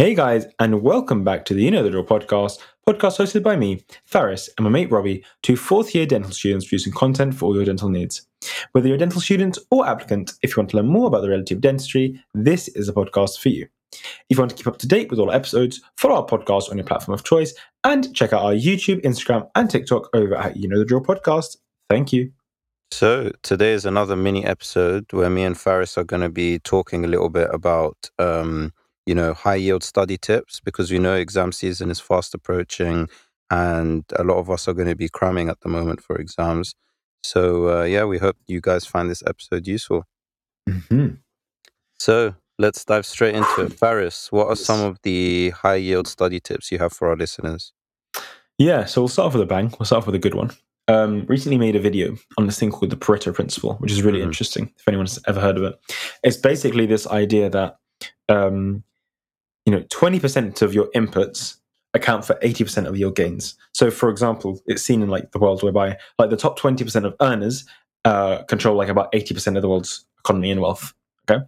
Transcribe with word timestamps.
Hey 0.00 0.14
guys, 0.14 0.46
and 0.58 0.80
welcome 0.80 1.24
back 1.24 1.44
to 1.44 1.52
the 1.52 1.62
You 1.62 1.70
Know 1.70 1.82
the 1.82 1.90
Drill 1.90 2.06
podcast, 2.06 2.58
podcast 2.88 3.18
hosted 3.18 3.42
by 3.42 3.54
me, 3.54 3.84
Faris, 4.06 4.48
and 4.56 4.64
my 4.64 4.70
mate 4.70 4.90
Robbie, 4.90 5.22
two 5.42 5.56
fourth 5.56 5.94
year 5.94 6.06
dental 6.06 6.30
students 6.30 6.64
producing 6.64 6.94
content 6.94 7.34
for 7.34 7.44
all 7.44 7.54
your 7.54 7.66
dental 7.66 7.90
needs. 7.90 8.26
Whether 8.72 8.88
you're 8.88 8.96
a 8.96 8.98
dental 8.98 9.20
student 9.20 9.58
or 9.70 9.86
applicant, 9.86 10.32
if 10.42 10.56
you 10.56 10.60
want 10.62 10.70
to 10.70 10.78
learn 10.78 10.86
more 10.86 11.06
about 11.06 11.20
the 11.20 11.28
reality 11.28 11.54
of 11.54 11.60
dentistry, 11.60 12.18
this 12.32 12.68
is 12.68 12.88
a 12.88 12.94
podcast 12.94 13.40
for 13.40 13.50
you. 13.50 13.68
If 13.92 13.98
you 14.30 14.38
want 14.38 14.52
to 14.52 14.56
keep 14.56 14.68
up 14.68 14.78
to 14.78 14.88
date 14.88 15.10
with 15.10 15.18
all 15.18 15.28
our 15.28 15.36
episodes, 15.36 15.82
follow 15.98 16.14
our 16.14 16.24
podcast 16.24 16.70
on 16.70 16.78
your 16.78 16.86
platform 16.86 17.12
of 17.12 17.22
choice 17.22 17.52
and 17.84 18.14
check 18.14 18.32
out 18.32 18.40
our 18.40 18.54
YouTube, 18.54 19.02
Instagram, 19.02 19.50
and 19.54 19.68
TikTok 19.68 20.08
over 20.14 20.34
at 20.34 20.56
You 20.56 20.66
Know 20.66 20.78
the 20.78 20.86
Drill 20.86 21.02
podcast. 21.02 21.58
Thank 21.90 22.10
you. 22.10 22.32
So, 22.90 23.32
today 23.42 23.72
is 23.72 23.84
another 23.84 24.16
mini 24.16 24.46
episode 24.46 25.12
where 25.12 25.28
me 25.28 25.42
and 25.42 25.58
Faris 25.58 25.98
are 25.98 26.04
going 26.04 26.22
to 26.22 26.30
be 26.30 26.58
talking 26.58 27.04
a 27.04 27.08
little 27.08 27.28
bit 27.28 27.50
about 27.52 28.08
um, 28.18 28.72
you 29.06 29.14
know, 29.14 29.34
high 29.34 29.56
yield 29.56 29.82
study 29.82 30.16
tips 30.16 30.60
because 30.60 30.90
we 30.90 30.98
know 30.98 31.14
exam 31.14 31.52
season 31.52 31.90
is 31.90 32.00
fast 32.00 32.34
approaching 32.34 33.08
and 33.50 34.04
a 34.16 34.24
lot 34.24 34.38
of 34.38 34.50
us 34.50 34.68
are 34.68 34.74
going 34.74 34.88
to 34.88 34.94
be 34.94 35.08
cramming 35.08 35.48
at 35.48 35.60
the 35.60 35.68
moment 35.68 36.00
for 36.02 36.16
exams. 36.16 36.74
So, 37.22 37.80
uh, 37.80 37.84
yeah, 37.84 38.04
we 38.04 38.18
hope 38.18 38.36
you 38.46 38.60
guys 38.60 38.86
find 38.86 39.10
this 39.10 39.22
episode 39.26 39.66
useful. 39.66 40.04
Mm-hmm. 40.68 41.16
So, 41.98 42.34
let's 42.58 42.84
dive 42.84 43.04
straight 43.04 43.34
into 43.34 43.62
it. 43.62 43.72
Faris, 43.72 44.30
what 44.30 44.46
are 44.46 44.56
some 44.56 44.80
of 44.80 44.98
the 45.02 45.50
high 45.50 45.76
yield 45.76 46.06
study 46.06 46.40
tips 46.40 46.70
you 46.70 46.78
have 46.78 46.92
for 46.92 47.08
our 47.08 47.16
listeners? 47.16 47.72
Yeah, 48.58 48.84
so 48.84 49.00
we'll 49.00 49.08
start 49.08 49.28
off 49.28 49.34
with 49.34 49.42
a 49.42 49.46
bang. 49.46 49.72
We'll 49.78 49.86
start 49.86 50.02
off 50.02 50.06
with 50.06 50.14
a 50.14 50.18
good 50.18 50.34
one. 50.34 50.50
Um, 50.86 51.24
recently 51.28 51.56
made 51.56 51.76
a 51.76 51.80
video 51.80 52.16
on 52.36 52.46
this 52.46 52.58
thing 52.58 52.70
called 52.70 52.90
the 52.90 52.96
Pareto 52.96 53.34
principle, 53.34 53.74
which 53.76 53.92
is 53.92 54.02
really 54.02 54.18
mm-hmm. 54.18 54.28
interesting. 54.28 54.72
If 54.78 54.86
anyone's 54.86 55.18
ever 55.26 55.40
heard 55.40 55.56
of 55.56 55.62
it, 55.62 55.78
it's 56.22 56.36
basically 56.36 56.86
this 56.86 57.06
idea 57.06 57.48
that 57.50 57.76
um, 58.28 58.82
you 59.66 59.72
know, 59.72 59.80
20% 59.82 60.62
of 60.62 60.74
your 60.74 60.86
inputs 60.94 61.56
account 61.94 62.24
for 62.24 62.34
80% 62.36 62.86
of 62.86 62.96
your 62.96 63.10
gains. 63.10 63.56
So, 63.74 63.90
for 63.90 64.10
example, 64.10 64.60
it's 64.66 64.82
seen 64.82 65.02
in 65.02 65.08
like 65.08 65.32
the 65.32 65.38
world 65.38 65.62
whereby 65.62 65.98
like 66.18 66.30
the 66.30 66.36
top 66.36 66.58
20% 66.58 67.04
of 67.04 67.14
earners 67.20 67.64
uh, 68.04 68.42
control 68.44 68.76
like 68.76 68.88
about 68.88 69.12
80% 69.12 69.56
of 69.56 69.62
the 69.62 69.68
world's 69.68 70.04
economy 70.20 70.50
and 70.50 70.60
wealth. 70.60 70.94
Okay. 71.28 71.44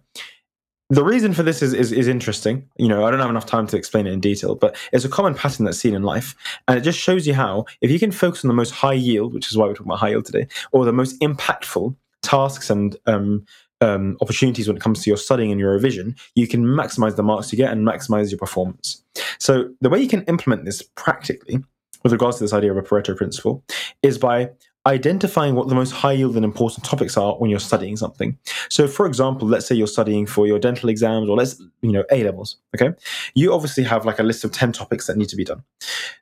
The 0.89 1.03
reason 1.03 1.33
for 1.33 1.43
this 1.43 1.61
is, 1.61 1.73
is, 1.73 1.91
is 1.91 2.07
interesting. 2.07 2.69
You 2.77 2.87
know, 2.87 3.05
I 3.05 3.09
don't 3.09 3.19
have 3.19 3.29
enough 3.29 3.45
time 3.45 3.65
to 3.67 3.77
explain 3.77 4.05
it 4.05 4.13
in 4.13 4.19
detail, 4.19 4.53
but 4.53 4.75
it's 4.91 5.05
a 5.05 5.09
common 5.09 5.33
pattern 5.33 5.65
that's 5.65 5.79
seen 5.79 5.95
in 5.95 6.03
life, 6.03 6.35
and 6.67 6.77
it 6.77 6.81
just 6.81 6.99
shows 6.99 7.25
you 7.25 7.33
how 7.33 7.65
if 7.81 7.89
you 7.89 7.97
can 7.97 8.11
focus 8.11 8.43
on 8.43 8.49
the 8.49 8.53
most 8.53 8.71
high 8.71 8.93
yield, 8.93 9.33
which 9.33 9.49
is 9.49 9.57
why 9.57 9.65
we're 9.65 9.73
talking 9.73 9.87
about 9.87 9.99
high 9.99 10.09
yield 10.09 10.25
today, 10.25 10.47
or 10.71 10.85
the 10.85 10.93
most 10.93 11.19
impactful 11.21 11.95
tasks 12.21 12.69
and 12.69 12.95
um, 13.07 13.45
um, 13.83 14.17
opportunities 14.21 14.67
when 14.67 14.77
it 14.77 14.81
comes 14.81 15.03
to 15.03 15.09
your 15.09 15.17
studying 15.17 15.51
and 15.51 15.59
your 15.59 15.73
revision, 15.73 16.15
you 16.35 16.47
can 16.47 16.65
maximize 16.65 17.15
the 17.15 17.23
marks 17.23 17.51
you 17.51 17.57
get 17.57 17.71
and 17.71 17.85
maximize 17.85 18.31
your 18.31 18.39
performance. 18.39 19.03
So, 19.39 19.69
the 19.81 19.89
way 19.89 19.99
you 19.99 20.07
can 20.07 20.23
implement 20.23 20.65
this 20.65 20.81
practically, 20.95 21.59
with 22.03 22.11
regards 22.11 22.37
to 22.37 22.43
this 22.43 22.53
idea 22.53 22.71
of 22.71 22.77
a 22.77 22.81
Pareto 22.81 23.15
principle, 23.15 23.63
is 24.01 24.17
by 24.17 24.49
identifying 24.85 25.55
what 25.55 25.69
the 25.69 25.75
most 25.75 25.91
high 25.91 26.11
yield 26.11 26.35
and 26.35 26.43
important 26.43 26.83
topics 26.83 27.15
are 27.15 27.35
when 27.35 27.49
you're 27.49 27.59
studying 27.59 27.95
something. 27.95 28.37
So, 28.69 28.87
for 28.87 29.05
example, 29.05 29.47
let's 29.47 29.65
say 29.65 29.75
you're 29.75 29.87
studying 29.87 30.25
for 30.25 30.45
your 30.45 30.59
dental 30.59 30.89
exams 30.89 31.29
or 31.29 31.37
let's, 31.37 31.61
you 31.81 31.91
know, 31.91 32.03
A 32.11 32.23
levels, 32.23 32.57
okay? 32.75 32.93
You 33.33 33.53
obviously 33.53 33.83
have 33.83 34.05
like 34.05 34.19
a 34.19 34.23
list 34.23 34.43
of 34.43 34.51
10 34.51 34.73
topics 34.73 35.07
that 35.07 35.17
need 35.17 35.29
to 35.29 35.35
be 35.35 35.45
done. 35.45 35.63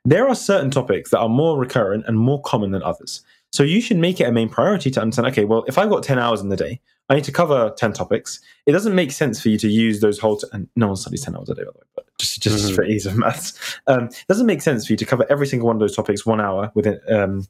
There 0.04 0.28
are 0.28 0.34
certain 0.34 0.70
topics 0.70 1.10
that 1.10 1.18
are 1.18 1.28
more 1.28 1.58
recurrent 1.58 2.04
and 2.06 2.18
more 2.18 2.40
common 2.42 2.70
than 2.70 2.82
others. 2.82 3.22
So, 3.52 3.64
you 3.64 3.80
should 3.80 3.98
make 3.98 4.20
it 4.20 4.28
a 4.28 4.32
main 4.32 4.48
priority 4.48 4.90
to 4.92 5.00
understand 5.00 5.26
okay, 5.28 5.44
well, 5.44 5.64
if 5.66 5.76
I've 5.76 5.90
got 5.90 6.04
10 6.04 6.18
hours 6.18 6.40
in 6.40 6.48
the 6.48 6.56
day, 6.56 6.80
I 7.08 7.14
need 7.14 7.24
to 7.24 7.32
cover 7.32 7.74
10 7.76 7.92
topics. 7.92 8.40
It 8.66 8.72
doesn't 8.72 8.94
make 8.94 9.12
sense 9.12 9.40
for 9.40 9.48
you 9.48 9.58
to 9.58 9.68
use 9.68 10.00
those 10.00 10.18
whole, 10.18 10.36
t- 10.36 10.46
and 10.52 10.68
no 10.76 10.86
one 10.88 10.96
studies 10.96 11.22
10 11.22 11.36
hours 11.36 11.48
a 11.50 11.54
day, 11.54 11.62
by 11.64 11.72
the 11.72 11.78
way, 11.78 11.86
but 11.94 12.06
just, 12.18 12.40
just 12.42 12.66
mm-hmm. 12.66 12.74
for 12.74 12.84
ease 12.84 13.06
of 13.06 13.16
maths. 13.16 13.78
Um, 13.86 14.04
it 14.04 14.24
doesn't 14.28 14.46
make 14.46 14.62
sense 14.62 14.86
for 14.86 14.92
you 14.92 14.96
to 14.96 15.04
cover 15.04 15.26
every 15.28 15.46
single 15.46 15.66
one 15.66 15.76
of 15.76 15.80
those 15.80 15.96
topics 15.96 16.24
one 16.24 16.40
hour 16.40 16.70
within, 16.74 17.00
um, 17.10 17.46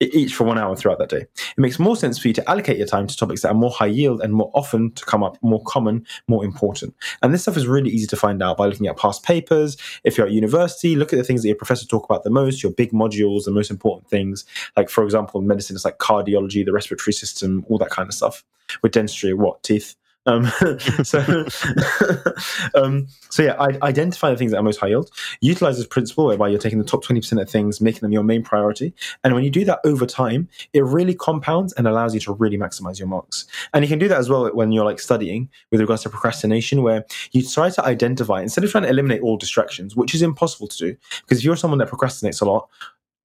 each 0.00 0.34
for 0.34 0.44
one 0.44 0.58
hour 0.58 0.76
throughout 0.76 0.98
that 0.98 1.08
day. 1.08 1.22
It 1.22 1.58
makes 1.58 1.78
more 1.78 1.96
sense 1.96 2.18
for 2.18 2.28
you 2.28 2.34
to 2.34 2.50
allocate 2.50 2.76
your 2.76 2.86
time 2.86 3.06
to 3.06 3.16
topics 3.16 3.42
that 3.42 3.48
are 3.48 3.54
more 3.54 3.70
high 3.70 3.86
yield 3.86 4.20
and 4.20 4.32
more 4.32 4.50
often 4.54 4.92
to 4.92 5.04
come 5.04 5.24
up, 5.24 5.38
more 5.42 5.62
common, 5.64 6.06
more 6.28 6.44
important. 6.44 6.94
And 7.22 7.32
this 7.32 7.42
stuff 7.42 7.56
is 7.56 7.66
really 7.66 7.90
easy 7.90 8.06
to 8.08 8.16
find 8.16 8.42
out 8.42 8.58
by 8.58 8.66
looking 8.66 8.86
at 8.86 8.96
past 8.96 9.22
papers. 9.22 9.76
If 10.04 10.18
you're 10.18 10.26
at 10.26 10.32
university, 10.32 10.96
look 10.96 11.12
at 11.12 11.16
the 11.16 11.24
things 11.24 11.42
that 11.42 11.48
your 11.48 11.56
professor 11.56 11.86
talk 11.86 12.04
about 12.04 12.24
the 12.24 12.30
most, 12.30 12.62
your 12.62 12.72
big 12.72 12.92
modules, 12.92 13.44
the 13.44 13.52
most 13.52 13.70
important 13.70 14.10
things. 14.10 14.44
Like, 14.76 14.90
for 14.90 15.04
example, 15.04 15.40
medicine 15.40 15.76
is 15.76 15.84
like 15.84 15.98
cardiology, 15.98 16.64
the 16.64 16.72
respiratory 16.72 17.14
system, 17.14 17.64
all 17.68 17.78
that 17.78 17.90
kind 17.90 18.08
of 18.08 18.14
stuff. 18.14 18.44
With 18.82 18.92
dentistry, 18.92 19.32
what? 19.32 19.62
Teeth, 19.62 19.94
um, 20.26 20.46
so, 21.04 21.18
um, 22.74 23.06
so 23.30 23.42
yeah, 23.42 23.54
I, 23.58 23.78
identify 23.82 24.30
the 24.30 24.36
things 24.36 24.50
that 24.52 24.58
are 24.58 24.62
most 24.62 24.78
high 24.78 24.88
yield. 24.88 25.10
Utilize 25.40 25.76
this 25.78 25.86
principle 25.86 26.26
whereby 26.26 26.48
you're 26.48 26.58
taking 26.58 26.78
the 26.78 26.84
top 26.84 27.04
20% 27.04 27.40
of 27.40 27.48
things, 27.48 27.80
making 27.80 28.00
them 28.00 28.12
your 28.12 28.22
main 28.22 28.42
priority. 28.42 28.94
And 29.24 29.34
when 29.34 29.44
you 29.44 29.50
do 29.50 29.64
that 29.64 29.80
over 29.84 30.06
time, 30.06 30.48
it 30.72 30.84
really 30.84 31.14
compounds 31.14 31.72
and 31.74 31.86
allows 31.86 32.14
you 32.14 32.20
to 32.20 32.32
really 32.32 32.58
maximize 32.58 32.98
your 32.98 33.08
marks. 33.08 33.46
And 33.72 33.84
you 33.84 33.88
can 33.88 33.98
do 33.98 34.08
that 34.08 34.18
as 34.18 34.28
well 34.28 34.52
when 34.54 34.72
you're 34.72 34.84
like 34.84 35.00
studying 35.00 35.48
with 35.70 35.80
regards 35.80 36.02
to 36.02 36.10
procrastination, 36.10 36.82
where 36.82 37.04
you 37.32 37.46
try 37.46 37.70
to 37.70 37.84
identify, 37.84 38.42
instead 38.42 38.64
of 38.64 38.70
trying 38.70 38.84
to 38.84 38.90
eliminate 38.90 39.22
all 39.22 39.36
distractions, 39.36 39.96
which 39.96 40.14
is 40.14 40.22
impossible 40.22 40.68
to 40.68 40.76
do, 40.76 40.96
because 41.22 41.38
if 41.38 41.44
you're 41.44 41.56
someone 41.56 41.78
that 41.78 41.88
procrastinates 41.88 42.42
a 42.42 42.44
lot, 42.44 42.68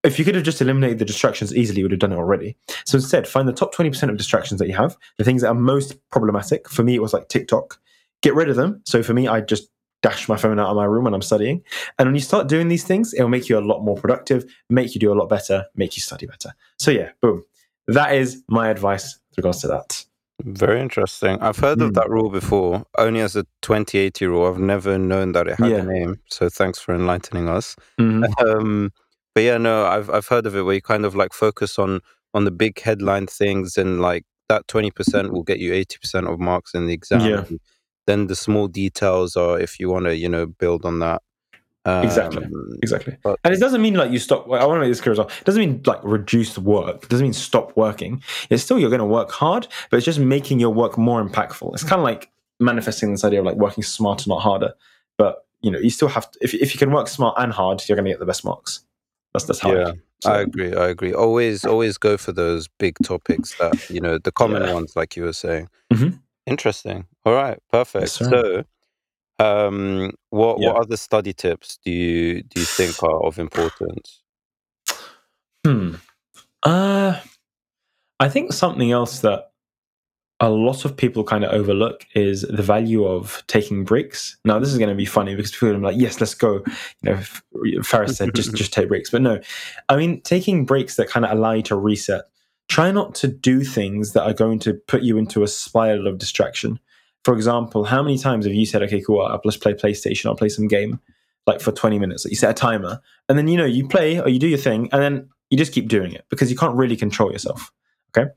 if 0.04 0.18
you 0.18 0.26
could 0.26 0.36
have 0.36 0.44
just 0.44 0.62
eliminated 0.62 1.00
the 1.00 1.06
distractions 1.06 1.56
easily, 1.56 1.80
you 1.80 1.86
would 1.86 1.92
have 1.92 2.00
done 2.00 2.12
it 2.12 2.18
already. 2.18 2.58
So 2.86 2.98
instead, 2.98 3.28
find 3.28 3.48
the 3.48 3.54
top 3.54 3.74
20% 3.74 4.10
of 4.10 4.18
distractions 4.18 4.60
that 4.60 4.68
you 4.68 4.76
have, 4.76 4.98
the 5.18 5.24
things 5.24 5.42
that 5.42 5.50
are 5.50 5.56
most 5.56 5.98
problematic. 6.10 6.68
For 6.70 6.84
me, 6.84 6.96
it 6.96 7.02
was 7.02 7.14
like 7.14 7.28
TikTok. 7.28 7.80
Get 8.22 8.34
rid 8.34 8.50
of 8.50 8.56
them. 8.56 8.82
So 8.86 9.04
for 9.04 9.14
me, 9.14 9.28
I 9.28 9.42
just 9.42 9.70
dash 10.02 10.28
my 10.28 10.38
phone 10.38 10.60
out 10.60 10.70
of 10.70 10.76
my 10.76 10.86
room 10.86 11.04
when 11.04 11.14
I'm 11.14 11.22
studying. 11.22 11.64
And 12.00 12.08
when 12.08 12.16
you 12.16 12.22
start 12.22 12.48
doing 12.48 12.68
these 12.68 12.84
things, 12.84 13.14
it'll 13.14 13.30
make 13.30 13.50
you 13.50 13.58
a 13.58 13.62
lot 13.62 13.84
more 13.84 13.96
productive, 13.96 14.46
make 14.70 14.96
you 14.96 15.00
do 15.00 15.14
a 15.14 15.16
lot 15.16 15.30
better, 15.30 15.66
make 15.76 15.96
you 15.96 16.02
study 16.02 16.26
better. 16.26 16.52
So 16.80 16.92
yeah, 16.92 17.12
boom. 17.22 17.44
That 17.88 18.16
is 18.16 18.44
my 18.48 18.70
advice 18.70 19.20
with 19.30 19.38
regards 19.38 19.62
to 19.62 19.68
that. 19.68 20.06
Very 20.44 20.82
interesting. 20.82 21.40
I've 21.40 21.58
heard 21.58 21.78
mm. 21.78 21.84
of 21.84 21.90
hmm. 21.90 21.94
that 21.94 22.10
rule 22.10 22.30
before, 22.30 22.84
only 22.98 23.22
as 23.22 23.36
a 23.36 23.44
2080 23.62 24.26
rule. 24.26 24.48
I've 24.48 24.58
never 24.58 24.98
known 24.98 25.34
that 25.34 25.48
it 25.48 25.60
had 25.60 25.70
yeah. 25.70 25.78
a 25.78 25.84
name. 25.84 26.20
So 26.30 26.50
thanks 26.50 26.80
for 26.80 26.96
enlightening 26.96 27.48
us. 27.48 27.76
Mm-hmm. 28.00 28.48
Um, 28.48 28.92
but 29.34 29.44
yeah, 29.44 29.58
no, 29.58 29.86
I've 29.86 30.10
I've 30.10 30.28
heard 30.28 30.46
of 30.46 30.56
it 30.56 30.64
where 30.64 30.76
you 30.76 30.82
kind 30.82 31.06
of 31.06 31.16
like 31.16 31.34
focus 31.34 31.80
on 31.80 32.02
on 32.34 32.46
the 32.46 32.52
big 32.52 32.80
headline 32.80 33.28
things 33.28 33.78
and 33.78 34.02
like 34.02 34.24
that 34.50 34.68
twenty 34.68 34.92
percent 34.92 35.32
will 35.32 35.44
get 35.44 35.60
you 35.60 35.74
eighty 35.74 35.98
percent 36.00 36.28
of 36.28 36.40
marks 36.40 36.74
in 36.74 36.88
the 36.88 36.94
exam. 36.94 37.22
Yeah. 37.22 37.58
Then 38.08 38.28
the 38.28 38.36
small 38.36 38.68
details 38.68 39.36
are 39.36 39.60
if 39.60 39.80
you 39.80 39.90
want 39.90 40.06
to, 40.06 40.16
you 40.16 40.28
know, 40.28 40.48
build 40.48 40.86
on 40.86 41.00
that. 41.00 41.22
Um, 41.84 42.04
exactly, 42.04 42.48
exactly. 42.84 43.18
But, 43.24 43.40
and 43.44 43.54
it 43.54 43.60
doesn't 43.60 43.82
mean 43.82 43.96
like 43.96 44.12
you 44.12 44.20
stop. 44.20 44.46
I 44.46 44.66
want 44.66 44.78
to 44.78 44.82
make 44.82 44.90
this 44.92 45.02
clear 45.02 45.14
as 45.14 45.18
well. 45.18 45.28
It 45.28 45.46
doesn't 45.46 45.60
mean 45.60 45.82
like 45.86 46.00
reduce 46.04 46.58
work. 46.58 47.04
It 47.04 47.10
doesn't 47.10 47.26
mean 47.26 47.34
stop 47.34 47.76
working. 47.76 48.22
It's 48.50 48.64
still 48.64 48.78
you're 48.78 48.90
going 48.90 49.00
to 49.00 49.06
work 49.06 49.32
hard, 49.32 49.68
but 49.90 49.98
it's 49.98 50.06
just 50.06 50.20
making 50.20 50.60
your 50.60 50.72
work 50.72 50.98
more 50.98 51.24
impactful. 51.24 51.74
It's 51.74 51.84
kind 51.84 52.00
of 52.00 52.04
like 52.04 52.30
manifesting 52.60 53.12
this 53.12 53.24
idea 53.24 53.40
of 53.40 53.46
like 53.46 53.56
working 53.56 53.84
smarter, 53.84 54.30
not 54.30 54.42
harder. 54.42 54.74
But 55.18 55.46
you 55.62 55.72
know, 55.72 55.80
you 55.80 55.90
still 55.90 56.08
have 56.08 56.30
to. 56.32 56.40
If 56.42 56.54
if 56.54 56.74
you 56.74 56.80
can 56.80 56.92
work 56.92 57.08
smart 57.08 57.36
and 57.38 57.52
hard, 57.52 57.82
you're 57.88 57.96
going 57.96 58.06
to 58.06 58.12
get 58.12 58.20
the 58.20 58.26
best 58.26 58.46
marks. 58.46 58.84
That's 59.34 59.46
that's 59.46 59.60
how. 59.60 59.74
Yeah, 59.74 59.94
I, 60.26 60.30
I 60.30 60.42
agree. 60.42 60.76
I 60.76 60.88
agree. 60.88 61.14
Always, 61.14 61.66
always 61.66 61.98
go 61.98 62.18
for 62.18 62.32
those 62.32 62.68
big 62.80 62.98
topics 63.04 63.58
that 63.60 63.90
you 63.90 64.02
know, 64.02 64.18
the 64.18 64.32
common 64.32 64.64
yeah. 64.64 64.74
ones, 64.74 64.96
like 64.96 65.16
you 65.16 65.24
were 65.24 65.34
saying. 65.34 65.68
Mm-hmm. 65.94 66.18
Interesting. 66.46 67.06
All 67.26 67.34
right, 67.34 67.60
perfect. 67.72 68.20
Yes, 68.20 68.30
so, 68.30 68.64
um, 69.40 70.12
what 70.30 70.60
yeah. 70.60 70.70
what 70.70 70.82
other 70.82 70.98
study 70.98 71.34
tips 71.34 71.78
do 71.84 71.92
you 71.92 72.44
do 72.44 72.60
you 72.60 72.66
think 72.66 73.02
are 73.04 73.24
of 73.24 73.40
importance? 73.40 74.22
Hmm. 75.66 75.96
Uh, 76.64 77.20
I 78.20 78.30
think 78.30 78.54
something 78.54 78.92
else 78.92 79.20
that 79.22 79.51
a 80.42 80.50
lot 80.50 80.86
of 80.86 80.98
people 80.98 81.24
kind 81.24 81.46
of 81.46 81.54
overlook 81.54 82.06
is 82.16 82.42
the 82.42 82.64
value 82.64 83.06
of 83.06 83.44
taking 83.46 83.84
breaks. 83.84 84.38
Now, 84.44 84.58
this 84.58 84.70
is 84.70 84.80
going 84.80 84.90
to 84.90 84.96
be 84.96 85.06
funny 85.06 85.36
because 85.36 85.52
people 85.52 85.70
are 85.70 85.78
like, 85.78 85.96
"Yes, 85.98 86.20
let's 86.20 86.34
go." 86.34 86.64
You 87.04 87.22
know, 87.64 87.84
Faris 87.84 88.18
said, 88.18 88.34
"Just 88.34 88.54
just 88.56 88.74
take 88.74 88.90
breaks," 88.90 89.12
but 89.12 89.22
no, 89.22 89.40
I 89.88 89.96
mean 89.96 90.20
taking 90.22 90.66
breaks 90.66 90.96
that 90.96 91.08
kind 91.08 91.26
of 91.26 91.32
allow 91.32 91.52
you 91.52 91.62
to 91.64 91.76
reset. 91.76 92.24
Try 92.68 92.92
not 92.92 93.14
to 93.16 93.28
do 93.28 93.64
things 93.64 94.14
that 94.14 94.24
are 94.24 94.34
going 94.34 94.58
to 94.60 94.74
put 94.74 95.04
you 95.04 95.18
into 95.18 95.44
a 95.44 95.48
spiral 95.48 96.08
of 96.08 96.18
distraction. 96.18 96.80
For 97.24 97.36
example, 97.36 97.84
how 97.84 98.02
many 98.02 98.18
times 98.18 98.46
have 98.46 98.56
you 98.56 98.66
said, 98.66 98.82
"Okay, 98.84 99.02
cool, 99.02 99.22
I'll 99.22 99.42
just 99.46 99.62
play 99.62 99.76
PlayStation. 99.76 100.26
I'll 100.26 100.36
play 100.36 100.50
some 100.50 100.68
game." 100.68 101.00
Like 101.48 101.60
for 101.60 101.72
20 101.72 101.98
minutes, 102.00 102.26
you 102.26 102.36
set 102.36 102.52
a 102.52 102.54
timer, 102.54 103.00
and 103.28 103.38
then 103.38 103.48
you 103.48 103.58
know 103.58 103.66
you 103.66 103.88
play 103.88 104.20
or 104.20 104.30
you 104.30 104.40
do 104.40 104.48
your 104.48 104.60
thing, 104.60 104.90
and 104.92 105.02
then 105.02 105.30
you 105.52 105.58
just 105.58 105.74
keep 105.74 105.88
doing 105.88 106.14
it 106.14 106.26
because 106.30 106.50
you 106.50 106.58
can't 106.58 106.76
really 106.76 106.96
control 106.96 107.32
yourself. 107.32 107.72
Okay, 108.16 108.30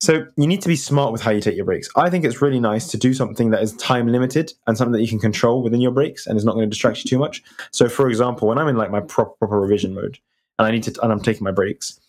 so 0.00 0.26
you 0.36 0.46
need 0.46 0.62
to 0.62 0.68
be 0.68 0.76
smart 0.76 1.12
with 1.12 1.20
how 1.20 1.30
you 1.30 1.42
take 1.42 1.56
your 1.56 1.66
breaks. 1.66 1.88
I 1.94 2.08
think 2.08 2.24
it's 2.24 2.40
really 2.40 2.58
nice 2.58 2.88
to 2.88 2.96
do 2.96 3.12
something 3.12 3.50
that 3.50 3.62
is 3.62 3.74
time 3.74 4.08
limited 4.08 4.52
and 4.66 4.76
something 4.76 4.92
that 4.92 5.02
you 5.02 5.08
can 5.08 5.18
control 5.18 5.62
within 5.62 5.82
your 5.82 5.90
breaks 5.90 6.26
and 6.26 6.38
is 6.38 6.44
not 6.44 6.54
going 6.54 6.64
to 6.64 6.70
distract 6.70 7.04
you 7.04 7.08
too 7.08 7.18
much. 7.18 7.42
So, 7.70 7.86
for 7.88 8.08
example, 8.08 8.48
when 8.48 8.56
I'm 8.56 8.68
in 8.68 8.76
like 8.76 8.90
my 8.90 9.00
proper, 9.00 9.32
proper 9.38 9.60
revision 9.60 9.94
mode 9.94 10.18
and 10.58 10.66
I 10.66 10.70
need 10.70 10.84
to 10.84 11.02
and 11.02 11.12
I'm 11.12 11.20
taking 11.20 11.44
my 11.44 11.50
breaks, 11.50 12.00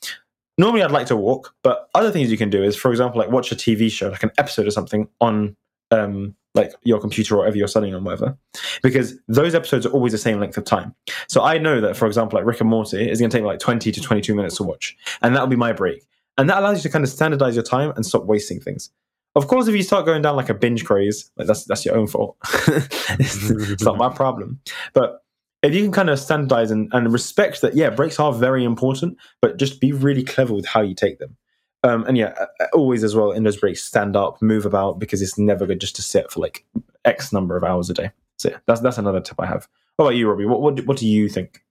normally 0.57 0.83
I'd 0.83 0.91
like 0.91 1.07
to 1.07 1.17
walk, 1.17 1.53
but 1.63 1.89
other 1.93 2.11
things 2.11 2.31
you 2.31 2.37
can 2.37 2.49
do 2.49 2.63
is, 2.63 2.77
for 2.77 2.91
example, 2.91 3.19
like 3.19 3.29
watch 3.29 3.51
a 3.51 3.55
TV 3.55 3.91
show, 3.91 4.09
like 4.09 4.23
an 4.23 4.31
episode 4.37 4.67
or 4.67 4.71
something 4.71 5.09
on 5.19 5.57
um, 5.91 6.33
like 6.55 6.73
your 6.83 6.99
computer 6.99 7.35
or 7.35 7.39
whatever 7.39 7.57
you're 7.57 7.67
studying 7.67 7.93
on, 7.93 8.05
whatever, 8.05 8.37
because 8.83 9.15
those 9.27 9.53
episodes 9.53 9.85
are 9.85 9.91
always 9.91 10.13
the 10.13 10.17
same 10.17 10.39
length 10.39 10.57
of 10.57 10.63
time. 10.63 10.95
So 11.27 11.43
I 11.43 11.57
know 11.57 11.81
that, 11.81 11.97
for 11.97 12.07
example, 12.07 12.37
like 12.39 12.45
Rick 12.45 12.61
and 12.61 12.69
Morty 12.69 13.09
is 13.09 13.19
going 13.19 13.29
to 13.29 13.37
take 13.37 13.43
me 13.43 13.49
like 13.49 13.59
20 13.59 13.91
to 13.91 14.01
22 14.01 14.33
minutes 14.33 14.55
to 14.57 14.63
watch, 14.63 14.95
and 15.21 15.35
that'll 15.35 15.47
be 15.47 15.57
my 15.57 15.73
break. 15.73 16.05
And 16.41 16.49
that 16.49 16.57
allows 16.57 16.77
you 16.77 16.81
to 16.81 16.89
kind 16.89 17.03
of 17.03 17.09
standardize 17.11 17.55
your 17.55 17.63
time 17.63 17.93
and 17.95 18.03
stop 18.03 18.25
wasting 18.25 18.59
things. 18.59 18.89
Of 19.35 19.47
course, 19.47 19.67
if 19.67 19.75
you 19.75 19.83
start 19.83 20.07
going 20.07 20.23
down 20.23 20.35
like 20.35 20.49
a 20.49 20.55
binge 20.55 20.83
craze, 20.85 21.29
like 21.37 21.45
that's 21.45 21.65
that's 21.65 21.85
your 21.85 21.95
own 21.95 22.07
fault. 22.07 22.35
it's, 22.67 23.51
it's 23.51 23.83
not 23.83 23.97
my 23.97 24.09
problem. 24.15 24.59
But 24.93 25.23
if 25.61 25.75
you 25.75 25.83
can 25.83 25.91
kind 25.91 26.09
of 26.09 26.17
standardize 26.17 26.71
and, 26.71 26.89
and 26.93 27.13
respect 27.13 27.61
that, 27.61 27.75
yeah, 27.75 27.91
breaks 27.91 28.19
are 28.19 28.33
very 28.33 28.63
important, 28.63 29.17
but 29.39 29.57
just 29.57 29.79
be 29.79 29.91
really 29.91 30.23
clever 30.23 30.55
with 30.55 30.65
how 30.65 30.81
you 30.81 30.95
take 30.95 31.19
them. 31.19 31.37
Um, 31.83 32.05
and 32.05 32.17
yeah, 32.17 32.33
always 32.73 33.03
as 33.03 33.15
well 33.15 33.31
in 33.31 33.43
those 33.43 33.57
breaks, 33.57 33.83
stand 33.83 34.15
up, 34.15 34.41
move 34.41 34.65
about 34.65 34.97
because 34.97 35.21
it's 35.21 35.37
never 35.37 35.67
good 35.67 35.79
just 35.79 35.95
to 35.97 36.01
sit 36.01 36.31
for 36.31 36.39
like 36.39 36.65
X 37.05 37.31
number 37.31 37.55
of 37.55 37.63
hours 37.63 37.87
a 37.91 37.93
day. 37.93 38.09
So 38.39 38.49
yeah, 38.49 38.57
that's 38.65 38.81
that's 38.81 38.97
another 38.97 39.21
tip 39.21 39.39
I 39.39 39.45
have. 39.45 39.67
What 39.97 40.05
about 40.05 40.15
you, 40.15 40.27
Robbie? 40.27 40.45
What 40.45 40.59
what, 40.59 40.83
what 40.87 40.97
do 40.97 41.07
you 41.07 41.29
think? 41.29 41.63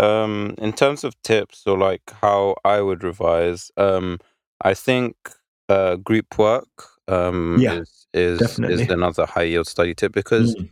Um, 0.00 0.54
in 0.58 0.72
terms 0.72 1.04
of 1.04 1.20
tips 1.22 1.64
or 1.66 1.78
like 1.78 2.02
how 2.22 2.56
I 2.64 2.80
would 2.80 3.04
revise, 3.04 3.70
um, 3.76 4.18
I 4.62 4.74
think 4.74 5.16
uh, 5.68 5.96
group 5.96 6.38
work 6.38 6.68
um, 7.08 7.62
Yeah, 7.62 7.68
is 7.68 8.06
is 8.14 8.60
is 8.66 8.88
another 8.88 9.26
high 9.26 9.44
yield 9.44 9.66
study 9.68 9.94
tip 9.94 10.12
because 10.12 10.56
Mm, 10.56 10.70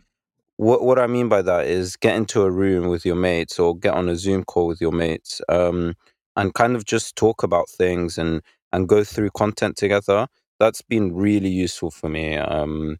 what 0.57 0.83
what 0.83 0.99
I 0.99 1.07
mean 1.07 1.29
by 1.29 1.41
that 1.43 1.67
is 1.67 1.97
get 1.97 2.15
into 2.15 2.43
a 2.43 2.51
room 2.51 2.87
with 2.89 3.05
your 3.05 3.15
mates 3.15 3.59
or 3.59 3.77
get 3.77 3.93
on 3.95 4.09
a 4.09 4.15
Zoom 4.17 4.43
call 4.45 4.67
with 4.67 4.81
your 4.81 4.91
mates 4.93 5.41
um, 5.49 5.95
and 6.37 6.53
kind 6.53 6.75
of 6.75 6.85
just 6.85 7.15
talk 7.15 7.43
about 7.43 7.69
things 7.69 8.17
and 8.17 8.41
and 8.73 8.87
go 8.89 9.03
through 9.03 9.31
content 9.31 9.77
together. 9.77 10.27
That's 10.59 10.81
been 10.81 11.15
really 11.15 11.49
useful 11.49 11.91
for 11.91 12.09
me. 12.09 12.37
Um, 12.37 12.97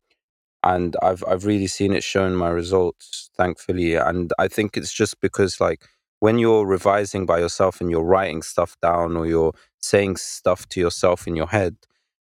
and 0.63 0.95
I've 1.01 1.23
I've 1.27 1.45
really 1.45 1.67
seen 1.67 1.93
it 1.93 2.03
shown 2.03 2.35
my 2.35 2.49
results, 2.49 3.29
thankfully. 3.37 3.95
And 3.95 4.33
I 4.39 4.47
think 4.47 4.77
it's 4.77 4.93
just 4.93 5.19
because 5.21 5.61
like 5.61 5.83
when 6.19 6.39
you're 6.39 6.65
revising 6.65 7.25
by 7.25 7.39
yourself 7.39 7.81
and 7.81 7.91
you're 7.91 8.03
writing 8.03 8.41
stuff 8.41 8.75
down 8.81 9.15
or 9.15 9.25
you're 9.25 9.53
saying 9.79 10.17
stuff 10.17 10.67
to 10.69 10.79
yourself 10.79 11.27
in 11.27 11.35
your 11.35 11.47
head, 11.47 11.75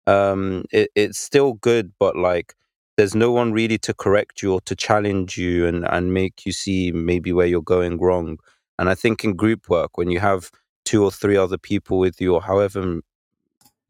um, 0.08 0.66
it, 0.72 0.90
it's 0.96 1.20
still 1.20 1.54
good, 1.54 1.92
but 2.00 2.16
like 2.16 2.56
there's 2.98 3.16
no 3.16 3.32
one 3.32 3.52
really 3.54 3.78
to 3.80 3.94
correct 3.94 4.42
you 4.42 4.54
or 4.54 4.62
to 4.62 4.76
challenge 4.76 5.38
you 5.38 5.66
and 5.68 5.86
and 5.90 6.14
make 6.14 6.46
you 6.46 6.52
see 6.52 6.92
maybe 6.92 7.34
where 7.34 7.48
you're 7.48 7.62
going 7.62 8.00
wrong. 8.00 8.38
And 8.80 8.90
I 8.90 8.96
think 8.96 9.24
in 9.24 9.36
group 9.36 9.70
work, 9.70 9.98
when 9.98 10.10
you 10.10 10.20
have 10.20 10.52
two 10.86 11.04
or 11.04 11.12
three 11.12 11.38
other 11.38 11.58
people 11.58 12.00
with 12.00 12.20
you, 12.22 12.34
or 12.36 12.42
however 12.42 13.02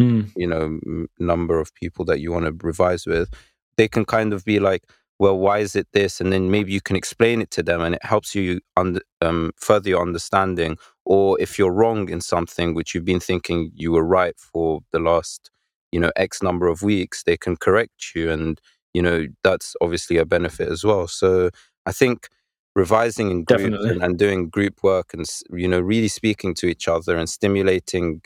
mm, 0.01 0.31
you 0.35 0.47
know 0.47 0.63
m- 0.85 1.09
number 1.19 1.59
of 1.59 1.73
people 1.75 2.05
that 2.05 2.19
you 2.19 2.31
want 2.31 2.45
to 2.45 2.65
revise 2.65 3.05
with 3.05 3.29
they 3.77 3.87
can 3.87 4.05
kind 4.05 4.33
of 4.33 4.45
be 4.45 4.59
like 4.59 4.83
well 5.21 5.37
why 5.37 5.59
is 5.59 5.75
it 5.75 5.87
this? 5.93 6.19
And 6.19 6.33
then 6.33 6.49
maybe 6.49 6.73
you 6.73 6.81
can 6.81 6.95
explain 6.95 7.41
it 7.43 7.51
to 7.51 7.61
them 7.61 7.79
and 7.81 7.93
it 7.93 8.03
helps 8.03 8.33
you 8.33 8.59
under, 8.75 9.01
um, 9.21 9.51
further 9.55 9.89
your 9.89 10.01
understanding 10.01 10.77
or 11.05 11.39
if 11.39 11.59
you're 11.59 11.71
wrong 11.71 12.09
in 12.09 12.21
something 12.21 12.73
which 12.73 12.95
you've 12.95 13.05
been 13.05 13.19
thinking 13.19 13.71
you 13.75 13.91
were 13.91 14.03
right 14.03 14.33
for 14.39 14.79
the 14.91 14.99
last 14.99 15.51
you 15.91 15.99
know 15.99 16.11
x 16.15 16.41
number 16.41 16.67
of 16.67 16.81
weeks 16.81 17.23
they 17.23 17.37
can 17.37 17.55
correct 17.55 18.15
you 18.15 18.31
and 18.31 18.59
you 18.95 19.01
know 19.01 19.27
that's 19.43 19.75
obviously 19.79 20.17
a 20.17 20.25
benefit 20.25 20.67
as 20.69 20.83
well. 20.83 21.07
So 21.07 21.51
i 21.85 21.91
think 21.91 22.27
revising 22.75 23.29
in 23.29 23.43
groups 23.43 23.85
and, 23.91 24.03
and 24.03 24.17
doing 24.17 24.49
group 24.49 24.81
work 24.81 25.13
and 25.13 25.25
you 25.51 25.67
know 25.67 25.79
really 25.79 26.07
speaking 26.07 26.55
to 26.55 26.65
each 26.67 26.87
other 26.87 27.15
and 27.15 27.29
stimulating 27.29 28.21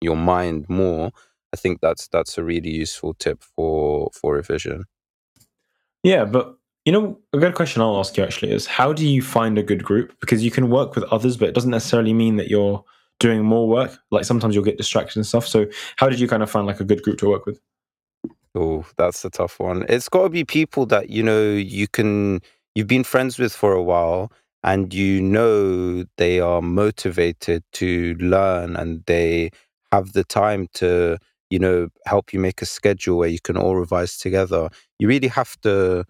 your 0.00 0.16
mind 0.16 0.66
more 0.68 1.10
i 1.52 1.56
think 1.56 1.80
that's 1.82 2.08
that's 2.08 2.38
a 2.38 2.44
really 2.44 2.70
useful 2.70 3.12
tip 3.14 3.42
for 3.42 4.10
for 4.14 4.34
revision 4.34 4.84
Yeah, 6.02 6.24
but 6.24 6.56
you 6.84 6.92
know, 6.92 7.18
a 7.32 7.38
good 7.38 7.54
question 7.54 7.82
I'll 7.82 7.98
ask 7.98 8.16
you 8.16 8.24
actually 8.24 8.52
is 8.52 8.66
how 8.66 8.92
do 8.92 9.06
you 9.06 9.20
find 9.20 9.58
a 9.58 9.62
good 9.62 9.84
group? 9.84 10.18
Because 10.20 10.42
you 10.42 10.50
can 10.50 10.70
work 10.70 10.94
with 10.94 11.04
others, 11.04 11.36
but 11.36 11.48
it 11.48 11.54
doesn't 11.54 11.70
necessarily 11.70 12.14
mean 12.14 12.36
that 12.36 12.48
you're 12.48 12.84
doing 13.20 13.42
more 13.42 13.68
work. 13.68 13.98
Like 14.10 14.24
sometimes 14.24 14.54
you'll 14.54 14.64
get 14.64 14.78
distracted 14.78 15.16
and 15.16 15.26
stuff. 15.26 15.46
So 15.46 15.66
how 15.96 16.08
did 16.08 16.20
you 16.20 16.28
kind 16.28 16.42
of 16.42 16.50
find 16.50 16.66
like 16.66 16.80
a 16.80 16.84
good 16.84 17.02
group 17.02 17.18
to 17.18 17.28
work 17.28 17.46
with? 17.46 17.60
oh 18.54 18.84
that's 18.96 19.24
a 19.24 19.30
tough 19.30 19.60
one 19.60 19.84
it's 19.88 20.08
got 20.08 20.24
to 20.24 20.28
be 20.28 20.44
people 20.44 20.86
that 20.86 21.10
you 21.10 21.22
know 21.22 21.52
you 21.52 21.86
can 21.86 22.40
you've 22.74 22.86
been 22.86 23.04
friends 23.04 23.38
with 23.38 23.52
for 23.52 23.72
a 23.72 23.82
while 23.82 24.32
and 24.62 24.92
you 24.92 25.20
know 25.20 26.04
they 26.16 26.40
are 26.40 26.62
motivated 26.62 27.62
to 27.72 28.14
learn 28.18 28.74
and 28.76 29.04
they 29.06 29.50
have 29.92 30.12
the 30.12 30.24
time 30.24 30.66
to 30.74 31.18
you 31.50 31.58
know 31.58 31.88
help 32.06 32.32
you 32.32 32.38
make 32.40 32.62
a 32.62 32.66
schedule 32.66 33.18
where 33.18 33.28
you 33.28 33.40
can 33.40 33.56
all 33.56 33.76
revise 33.76 34.18
together 34.18 34.68
you 34.98 35.08
really 35.08 35.28
have 35.28 35.58
to 35.62 36.04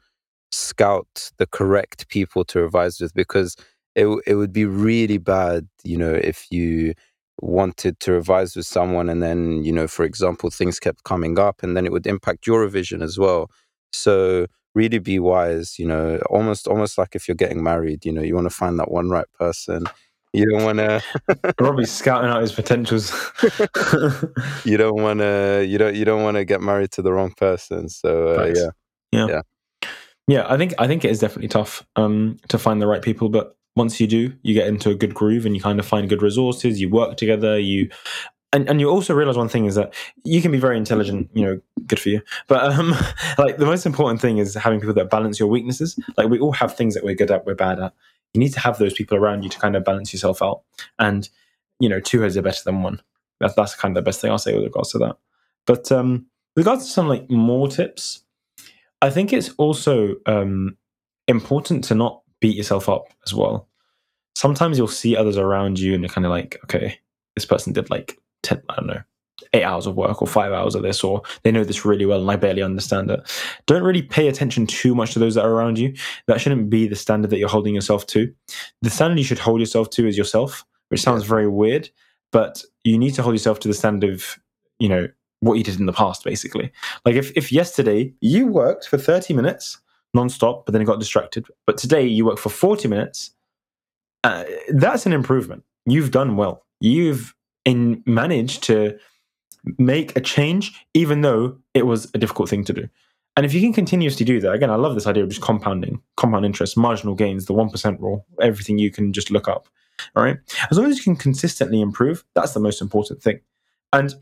scout 0.51 1.31
the 1.39 1.47
correct 1.47 2.09
people 2.09 2.45
to 2.45 2.61
revise 2.61 3.01
with 3.01 3.13
because 3.15 3.57
it 3.95 4.07
it 4.27 4.35
would 4.35 4.53
be 4.53 4.65
really 4.65 5.19
bad, 5.19 5.69
you 5.85 5.97
know, 5.99 6.13
if 6.15 6.47
you 6.51 6.95
wanted 7.41 7.99
to 8.01 8.13
revise 8.13 8.57
with 8.57 8.67
someone 8.67 9.09
and 9.09 9.23
then, 9.23 9.65
you 9.65 9.73
know, 9.73 9.87
for 9.89 10.05
example, 10.05 10.51
things 10.51 10.81
kept 10.81 11.05
coming 11.05 11.39
up 11.39 11.63
and 11.63 11.77
then 11.77 11.87
it 11.87 11.93
would 11.93 12.07
impact 12.07 12.47
your 12.47 12.61
revision 12.61 13.03
as 13.03 13.19
well. 13.19 13.51
So 13.93 14.47
really 14.75 14.99
be 14.99 15.19
wise, 15.19 15.79
you 15.79 15.87
know, 15.87 16.19
almost 16.31 16.67
almost 16.67 16.99
like 16.99 17.15
if 17.15 17.29
you're 17.29 17.35
getting 17.35 17.63
married, 17.63 18.05
you 18.05 18.13
know, 18.13 18.23
you 18.23 18.35
want 18.35 18.47
to 18.47 18.55
find 18.55 18.79
that 18.79 18.91
one 18.91 19.11
right 19.11 19.27
person. 19.39 19.85
You 20.33 20.51
don't 20.51 20.65
want 20.65 20.79
to 20.79 21.03
Robbie's 21.61 21.91
scouting 21.91 22.31
out 22.31 22.43
his 22.43 22.53
potentials. 22.53 23.13
you 24.65 24.77
don't 24.77 25.01
want 25.01 25.21
to 25.21 25.65
you 25.67 25.79
don't 25.79 25.95
you 25.95 26.05
don't 26.05 26.23
want 26.23 26.37
to 26.37 26.45
get 26.45 26.61
married 26.61 26.91
to 26.93 27.03
the 27.03 27.13
wrong 27.13 27.33
person. 27.37 27.89
So 27.89 28.39
uh, 28.39 28.53
yeah. 28.55 28.71
yeah. 29.13 29.27
Yeah. 29.29 29.41
Yeah, 30.29 30.45
I 30.47 30.59
think 30.59 30.75
I 30.79 30.87
think 30.87 31.07
it 31.07 31.11
is 31.11 31.21
definitely 31.21 31.49
tough 31.49 31.87
um, 31.97 32.37
to 32.49 32.59
find 32.59 32.83
the 32.83 32.87
right 32.87 33.01
people, 33.01 33.31
but 33.31 33.57
once 33.77 33.99
you 33.99 34.07
do, 34.07 34.35
you 34.43 34.53
get 34.53 34.67
into 34.67 34.91
a 34.91 34.95
good 34.95 35.15
groove 35.15 35.47
and 35.47 35.57
you 35.57 35.63
kind 35.63 35.79
of 35.79 35.87
find 35.87 36.09
good 36.09 36.21
resources. 36.21 36.81
You 36.81 36.91
work 36.91 37.17
together. 37.17 37.59
You 37.59 37.89
and, 38.53 38.69
and 38.69 38.81
you 38.81 38.91
also 38.91 39.15
realize 39.15 39.37
one 39.37 39.49
thing 39.49 39.65
is 39.65 39.75
that 39.77 39.95
you 40.25 40.43
can 40.43 40.53
be 40.53 40.59
very 40.59 40.77
intelligent. 40.77 41.31
You 41.33 41.45
know, 41.45 41.61
good 41.87 41.99
for 41.99 42.11
you. 42.11 42.21
But 42.47 42.73
um, 42.73 42.95
like 43.39 43.57
the 43.57 43.65
most 43.65 43.87
important 43.87 44.21
thing 44.21 44.37
is 44.37 44.55
having 44.55 44.81
people 44.81 44.95
that 44.95 45.09
balance 45.09 45.41
your 45.41 45.49
weaknesses. 45.49 45.99
Like 46.19 46.29
we 46.29 46.39
all 46.39 46.53
have 46.53 46.77
things 46.77 46.95
that 46.95 47.05
we're 47.05 47.15
good 47.15 47.31
at, 47.31 47.47
we're 47.47 47.55
bad 47.55 47.81
at. 47.81 47.95
You 48.35 48.41
need 48.41 48.53
to 48.53 48.61
have 48.61 48.79
those 48.79 48.95
people 48.95 49.17
around 49.17 49.43
you 49.43 49.51
to 49.51 49.59
kind 49.59 49.77
of 49.77 49.85
balance 49.85 50.13
yourself 50.13 50.43
out. 50.43 50.63
And 50.99 51.29
you 51.81 51.89
know, 51.89 52.01
two 52.01 52.21
heads 52.21 52.37
are 52.37 52.43
better 52.43 52.63
than 52.65 52.83
one. 52.83 53.01
That's 53.41 53.55
that's 53.55 53.75
kind 53.75 53.97
of 53.97 54.03
the 54.03 54.09
best 54.09 54.21
thing 54.21 54.31
I'll 54.31 54.39
say 54.39 54.55
with 54.55 54.65
regards 54.65 54.93
to 54.93 54.99
that. 54.99 55.17
But 55.67 55.93
um, 55.93 56.27
with 56.57 56.67
regards 56.67 56.87
to 56.87 56.91
some 56.91 57.09
like 57.09 57.31
more 57.31 57.69
tips, 57.69 58.23
I 59.01 59.11
think 59.11 59.33
it's 59.33 59.51
also 59.59 60.17
um, 60.27 60.77
important 61.29 61.85
to 61.85 61.95
not 61.95 62.23
beat 62.41 62.57
yourself 62.57 62.89
up 62.89 63.09
as 63.25 63.35
well. 63.35 63.69
Sometimes 64.35 64.79
you'll 64.79 64.89
see 64.89 65.17
others 65.17 65.37
around 65.37 65.79
you 65.79 65.95
and 65.95 66.03
you're 66.03 66.09
kind 66.09 66.25
of 66.25 66.31
like, 66.31 66.59
okay, 66.65 66.99
this 67.35 67.45
person 67.45 67.73
did 67.73 67.91
like 67.91 68.19
10, 68.43 68.63
I 68.69 68.77
don't 68.77 68.87
know, 68.87 69.03
eight 69.53 69.65
hours 69.65 69.87
of 69.87 69.97
work 69.97 70.21
or 70.21 70.29
five 70.29 70.53
hours 70.53 70.75
of 70.75 70.83
this, 70.83 71.03
or 71.03 71.23
they 71.43 71.51
know 71.51 71.65
this 71.65 71.85
really 71.85 72.07
well 72.07 72.21
and 72.21 72.31
I 72.31 72.37
barely 72.37 72.63
understand 72.63 73.11
it. 73.11 73.21
Don't 73.67 73.83
really 73.83 74.03
pay 74.03 74.29
attention 74.29 74.67
too 74.67 74.95
much 74.95 75.13
to 75.13 75.19
those 75.19 75.35
that 75.35 75.45
are 75.45 75.53
around 75.53 75.79
you. 75.79 75.95
That 76.27 76.41
shouldn't 76.41 76.71
be 76.71 76.87
the 76.87 76.97
standard 76.97 77.31
that 77.31 77.39
you're 77.39 77.49
holding 77.49 77.75
yourself 77.75 78.07
to. 78.09 78.33
The 78.83 78.91
standard 78.91 79.19
you 79.19 79.25
should 79.25 79.39
hold 79.39 79.61
yourself 79.61 79.91
to 79.91 80.07
is 80.07 80.19
yourself, 80.19 80.65
which 80.89 81.03
sounds 81.03 81.25
very 81.25 81.49
weird, 81.49 81.91
but 82.33 82.63
you 82.85 82.99
need 82.99 83.15
to 83.15 83.23
hold 83.23 83.35
yourself 83.35 83.61
to 83.61 83.69
the 83.69 83.75
standard 83.75 84.13
of, 84.13 84.39
you 84.79 84.89
know, 84.89 85.09
what 85.41 85.55
you 85.55 85.65
did 85.65 85.79
in 85.79 85.87
the 85.87 85.93
past, 85.93 86.25
basically. 86.25 86.73
Like 87.05 87.15
if, 87.15 87.31
if 87.37 87.53
yesterday 87.53 88.13
you 88.21 88.47
worked 88.47 88.89
for 88.89 88.99
30 88.99 89.35
minutes 89.35 89.79
non-stop, 90.15 90.65
but 90.65 90.73
then 90.73 90.83
it 90.83 90.87
got 90.87 90.99
distracted, 90.99 91.47
but 91.67 91.77
today 91.77 92.07
you 92.07 92.25
work 92.25 92.39
for 92.39 92.49
40 92.49 92.89
minutes, 92.89 93.33
uh, 94.25 94.45
that's 94.71 95.07
an 95.07 95.13
improvement. 95.13 95.65
You've 95.87 96.11
done 96.11 96.37
well. 96.37 96.65
You've 96.81 97.35
in 97.65 98.03
managed 98.07 98.63
to 98.65 98.99
make 99.79 100.17
a 100.17 100.21
change, 100.21 100.85
even 100.95 101.21
though 101.21 101.59
it 101.75 101.87
was 101.87 102.11
a 102.15 102.19
difficult 102.19 102.49
thing 102.49 102.65
to 102.65 102.73
do. 102.73 102.89
And 103.37 103.47
if 103.47 103.55
you 103.55 103.61
can 103.61 103.73
continuously 103.73 104.27
do 104.27 104.41
that, 104.41 104.53
again, 104.53 104.71
I 104.71 104.75
love 104.75 104.95
this 104.95 105.07
idea 105.07 105.23
of 105.23 105.29
just 105.29 105.43
compounding, 105.43 106.03
compound 106.17 106.45
interest, 106.45 106.77
marginal 106.77 107.15
gains, 107.15 107.47
the 107.47 107.55
1% 107.55 108.01
rule, 108.01 108.27
everything 108.41 108.79
you 108.79 108.91
can 108.91 109.13
just 109.13 109.31
look 109.31 109.47
up. 109.47 109.69
All 110.17 110.25
right. 110.25 110.39
As 110.71 110.79
long 110.79 110.91
as 110.91 110.97
you 110.97 111.05
can 111.05 111.17
consistently 111.17 111.81
improve, 111.81 112.25
that's 112.35 112.53
the 112.53 112.61
most 112.61 112.81
important 112.81 113.23
thing. 113.23 113.41
And 113.93 114.15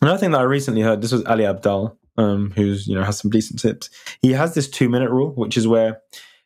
another 0.00 0.18
thing 0.18 0.30
that 0.30 0.40
I 0.40 0.44
recently 0.44 0.80
heard, 0.80 1.02
this 1.02 1.12
was 1.12 1.24
Ali 1.24 1.44
Abdaal, 1.44 1.96
um, 2.16 2.52
who's, 2.56 2.86
you 2.86 2.94
know, 2.94 3.04
has 3.04 3.18
some 3.18 3.30
decent 3.30 3.60
tips. 3.60 3.90
He 4.22 4.32
has 4.32 4.54
this 4.54 4.68
two 4.68 4.88
minute 4.88 5.10
rule, 5.10 5.32
which 5.32 5.56
is 5.56 5.68
where, 5.68 6.00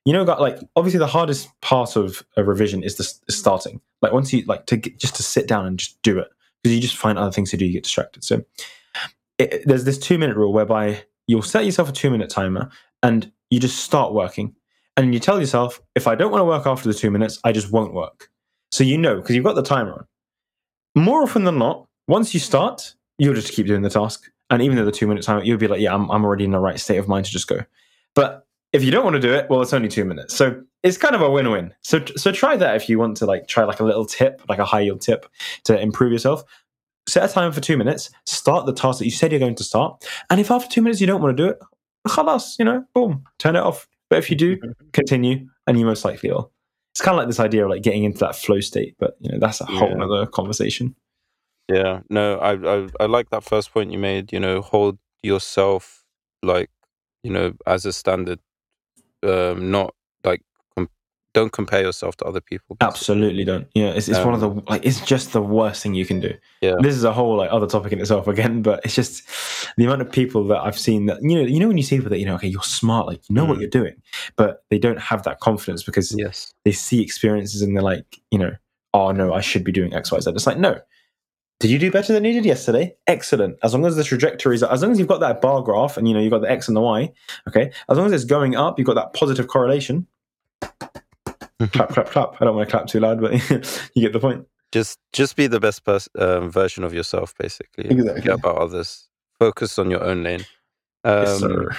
you 0.05 0.13
know, 0.13 0.25
got 0.25 0.41
like 0.41 0.59
obviously 0.77 0.99
the 0.99 1.07
hardest 1.07 1.49
part 1.61 1.97
of 1.97 2.25
a 2.37 2.45
revision 2.45 2.83
is 2.83 2.97
the 2.97 3.05
is 3.29 3.39
starting. 3.39 3.81
Like 4.03 4.13
once 4.13 4.33
you 4.33 4.45
like 4.47 4.67
to 4.67 4.77
get, 4.77 4.99
just 4.99 5.17
to 5.17 5.23
sit 5.23 5.47
down 5.47 5.65
and 5.65 5.79
just 5.79 6.03
do 6.03 6.19
it 6.19 6.29
because 6.65 6.75
you 6.75 6.81
just 6.81 6.97
find 6.97 7.19
other 7.19 7.31
things 7.31 7.51
to 7.51 7.59
do, 7.59 7.67
you 7.67 7.75
get 7.75 7.83
distracted. 7.83 8.25
So 8.25 8.43
it, 9.39 9.67
there's 9.67 9.85
this 9.85 9.99
two 9.99 10.17
minute 10.17 10.35
rule 10.35 10.53
whereby 10.53 11.05
you'll 11.27 11.43
set 11.43 11.67
yourself 11.67 11.91
a 11.91 11.93
two 11.93 12.11
minute 12.11 12.31
timer 12.31 12.71
and 13.03 13.31
you 13.51 13.61
just 13.61 13.81
start 13.81 14.15
working. 14.15 14.55
And 14.97 15.13
you 15.13 15.21
tell 15.21 15.39
yourself, 15.39 15.83
if 15.95 16.07
I 16.07 16.15
don't 16.15 16.31
want 16.31 16.41
to 16.41 16.47
work 16.47 16.67
after 16.67 16.89
the 16.89 16.95
two 16.95 17.11
minutes, 17.11 17.39
I 17.45 17.53
just 17.53 17.71
won't 17.71 17.93
work. 17.93 18.31
So 18.73 18.83
you 18.83 18.97
know, 18.97 19.17
because 19.17 19.37
you've 19.37 19.45
got 19.45 19.57
the 19.57 19.63
timer 19.63 19.93
on. 19.93 21.03
More 21.05 21.23
often 21.23 21.45
than 21.45 21.59
not, 21.59 21.87
once 22.09 22.33
you 22.33 22.41
start, 22.41 22.95
you'll 23.19 23.35
just 23.35 23.53
keep 23.53 23.67
doing 23.67 23.83
the 23.83 23.91
task. 23.91 24.31
And 24.49 24.63
even 24.63 24.77
though 24.77 24.85
the 24.87 24.93
two 24.93 25.07
minute 25.07 25.25
time, 25.25 25.45
you'll 25.45 25.59
be 25.59 25.69
like, 25.69 25.81
yeah, 25.81 25.95
I'm, 25.95 26.11
I'm 26.11 26.25
already 26.25 26.45
in 26.45 26.53
the 26.53 26.59
right 26.59 26.81
state 26.81 26.97
of 26.97 27.09
mind 27.09 27.27
to 27.27 27.33
just 27.33 27.49
go. 27.49 27.61
But 28.15 28.47
if 28.75 28.85
you 28.85 28.91
don't 28.91 29.05
want 29.05 29.15
to 29.15 29.21
do 29.21 29.33
it, 29.33 29.49
well, 29.49 29.63
it's 29.63 29.73
only 29.73 29.89
two 29.89 30.05
minutes. 30.05 30.35
So 30.35 30.61
it's 30.83 30.99
kind 30.99 31.15
of 31.15 31.23
a 31.23 31.31
win 31.31 31.51
win. 31.51 31.73
So, 31.81 32.05
so 32.17 32.33
try 32.33 32.57
that 32.57 32.77
if 32.77 32.89
you 32.89 32.99
want 32.99 33.17
to 33.19 33.27
like 33.27 33.47
try 33.47 33.65
like 33.65 33.81
a 33.81 33.85
little 33.85 34.05
tip, 34.05 34.43
like 34.49 34.59
a 34.59 34.65
high 34.65 34.81
yield 34.81 35.01
tip 35.01 35.27
to 35.65 35.81
improve 35.81 36.13
yourself. 36.13 36.43
Set 37.09 37.29
a 37.29 37.33
time 37.33 37.53
for 37.53 37.61
two 37.61 37.77
minutes, 37.77 38.11
start 38.27 38.67
the 38.67 38.73
task 38.73 38.99
that 38.99 39.05
you 39.05 39.11
said 39.11 39.31
you're 39.31 39.39
going 39.39 39.55
to 39.55 39.65
start. 39.65 40.05
And 40.29 40.41
if 40.41 40.51
after 40.51 40.69
two 40.69 40.83
minutes 40.83 41.01
you 41.01 41.07
don't 41.07 41.23
want 41.23 41.37
to 41.37 41.43
do 41.43 41.49
it, 41.51 41.59
khalas, 42.09 42.59
you 42.59 42.65
know, 42.65 42.85
boom, 42.95 43.25
turn 43.39 43.57
it 43.57 43.61
off. 43.61 43.87
But 44.11 44.19
if 44.19 44.31
you 44.31 44.37
do, 44.37 44.57
mm-hmm. 44.57 44.89
continue 44.93 45.47
and 45.67 45.79
you 45.79 45.85
most 45.87 46.05
likely 46.05 46.31
will. 46.31 46.51
It's 46.93 47.01
kind 47.01 47.15
of 47.15 47.19
like 47.19 47.29
this 47.29 47.41
idea 47.41 47.65
of 47.65 47.71
like 47.71 47.83
getting 47.83 48.05
into 48.05 48.19
that 48.21 48.37
flow 48.37 48.61
state, 48.61 48.97
but 48.99 49.17
you 49.21 49.31
know, 49.31 49.39
that's 49.39 49.61
a 49.61 49.67
whole 49.67 49.91
Yeah. 49.97 50.05
other 50.05 50.27
conversation. 50.27 50.95
Yeah, 51.69 52.01
no, 52.11 52.37
I, 52.39 52.53
I 52.53 52.89
I 53.01 53.07
like 53.07 53.31
that 53.31 53.45
first 53.45 53.73
point 53.73 53.91
you 53.93 53.99
made. 53.99 54.33
You 54.33 54.41
know, 54.41 54.61
hold 54.61 54.99
yourself 55.23 56.05
like 56.43 56.71
you 57.23 57.31
know 57.33 57.55
as 57.67 57.87
a 57.87 57.93
standard, 57.93 58.39
um, 59.25 59.71
not 59.71 59.95
like 60.25 60.43
com- 60.77 60.89
don't 61.33 61.53
compare 61.53 61.81
yourself 61.83 62.17
to 62.19 62.25
other 62.25 62.41
people. 62.41 62.77
basically. 62.77 62.89
Absolutely 62.93 63.45
don't. 63.45 63.67
Yeah, 63.75 63.91
it's, 63.91 64.09
it's 64.09 64.19
one 64.25 64.35
of 64.35 64.41
the 64.41 64.51
Um, 64.51 64.63
like 64.69 64.85
it's 64.87 65.01
just 65.05 65.33
the 65.33 65.43
worst 65.43 65.83
thing 65.83 65.95
you 65.95 66.07
can 66.07 66.21
do. 66.21 66.35
Yeah. 66.61 66.75
This 66.81 66.95
is 66.95 67.05
a 67.05 67.13
whole 67.13 67.37
like 67.37 67.51
other 67.51 67.67
topic 67.67 67.93
in 67.93 68.01
itself 68.01 68.29
again, 68.29 68.63
but 68.63 68.81
it's 68.85 68.95
just 68.95 69.23
the 69.77 69.85
amount 69.85 70.03
of 70.03 70.13
people 70.13 70.47
that 70.49 70.59
I've 70.61 70.79
seen 70.79 71.07
that 71.07 71.19
you 71.23 71.35
know 71.37 71.43
you 71.43 71.59
know 71.61 71.69
when 71.69 71.77
you 71.79 71.83
see 71.83 71.97
people 71.97 72.11
that 72.11 72.19
you 72.21 72.27
know 72.27 72.37
okay 72.37 72.49
you're 72.49 72.63
smart 72.63 73.07
like 73.07 73.21
you 73.29 73.35
know 73.35 73.45
what 73.45 73.57
Mm. 73.59 73.61
you're 73.63 73.71
doing, 73.71 73.95
but 74.37 74.65
they 74.71 74.79
don't 74.79 75.01
have 75.01 75.23
that 75.25 75.41
confidence 75.41 75.83
because 75.83 76.15
Yes. 76.17 76.53
they 76.65 76.73
see 76.73 77.03
experiences 77.03 77.63
and 77.63 77.75
they're 77.77 77.83
like 77.83 78.19
you 78.31 78.39
know 78.39 78.53
oh 78.93 79.11
no 79.11 79.33
I 79.33 79.41
should 79.41 79.65
be 79.65 79.73
doing 79.73 79.93
X 79.95 80.13
Y 80.13 80.21
Z. 80.21 80.31
It's 80.31 80.47
like 80.47 80.59
no. 80.59 80.79
Did 81.61 81.71
you 81.71 81.79
do 81.79 81.91
better 81.91 82.13
than 82.13 82.25
you 82.25 82.33
did 82.33 82.45
yesterday? 82.45 82.95
Excellent. 83.07 83.57
As 83.63 83.73
long 83.73 83.87
as 83.87 83.97
the 83.97 84.05
trajectories, 84.05 84.63
as 84.63 84.83
long 84.83 84.93
as 84.93 84.99
you've 84.99 85.09
got 85.09 85.21
that 85.21 85.41
bar 85.41 85.63
graph 85.63 85.97
and 85.97 86.07
you 86.07 86.15
know 86.15 86.21
you've 86.21 86.33
got 86.33 86.43
the 86.43 86.51
X 86.51 86.69
and 86.69 86.77
the 86.77 86.81
Y, 86.81 87.13
okay. 87.49 87.71
As 87.89 87.97
long 87.97 88.07
as 88.07 88.13
it's 88.13 88.25
going 88.25 88.57
up, 88.57 88.79
you've 88.79 88.87
got 88.87 88.95
that 88.95 89.15
positive 89.15 89.47
correlation. 89.47 90.07
clap, 90.61 91.89
clap, 91.91 92.07
clap. 92.07 92.35
I 92.41 92.45
don't 92.45 92.57
want 92.57 92.69
to 92.69 92.71
clap 92.71 92.87
too 92.87 93.01
loud, 93.01 93.21
but 93.21 93.33
you 93.95 94.03
get 94.03 94.13
the 94.13 94.21
point. 94.21 94.47
Just 94.73 94.99
just 95.13 95.37
be 95.37 95.47
the 95.47 95.61
best 95.61 95.85
pers- 95.85 96.09
um, 96.19 96.51
version 96.51 96.83
of 96.83 96.93
yourself, 96.93 97.35
basically. 97.39 97.85
Exactly. 97.85 98.23
Forget 98.23 98.39
about 98.41 98.57
others. 98.57 99.09
Focus 99.39 99.79
on 99.79 99.91
your 99.91 100.03
own 100.03 100.25
lane. 100.25 100.45
Um, 101.05 101.23
yes, 101.23 101.39
sir. 101.39 101.77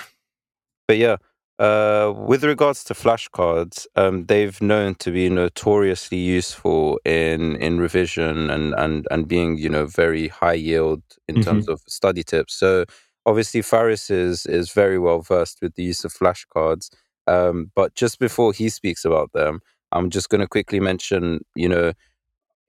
But 0.87 0.97
yeah, 0.97 1.17
uh, 1.59 2.13
with 2.15 2.43
regards 2.43 2.83
to 2.85 2.93
flashcards, 2.93 3.87
um, 3.95 4.25
they've 4.25 4.61
known 4.61 4.95
to 4.95 5.11
be 5.11 5.29
notoriously 5.29 6.17
useful 6.17 6.99
in 7.05 7.55
in 7.57 7.79
revision 7.79 8.49
and 8.49 8.73
and 8.77 9.07
and 9.09 9.27
being 9.27 9.57
you 9.57 9.69
know 9.69 9.85
very 9.85 10.27
high 10.27 10.53
yield 10.53 11.01
in 11.27 11.39
terms 11.41 11.67
of 11.69 11.81
study 11.87 12.23
tips. 12.23 12.55
So 12.55 12.85
obviously 13.25 13.61
Faris 13.61 14.09
is 14.09 14.45
is 14.45 14.71
very 14.71 14.99
well 14.99 15.21
versed 15.21 15.59
with 15.61 15.75
the 15.75 15.83
use 15.83 16.03
of 16.03 16.13
flashcards. 16.13 16.89
Um, 17.27 17.71
but 17.75 17.95
just 17.95 18.19
before 18.19 18.53
he 18.53 18.69
speaks 18.69 19.05
about 19.05 19.31
them, 19.33 19.61
I'm 19.91 20.09
just 20.09 20.29
going 20.29 20.41
to 20.41 20.47
quickly 20.47 20.79
mention, 20.79 21.39
you 21.55 21.69
know, 21.69 21.93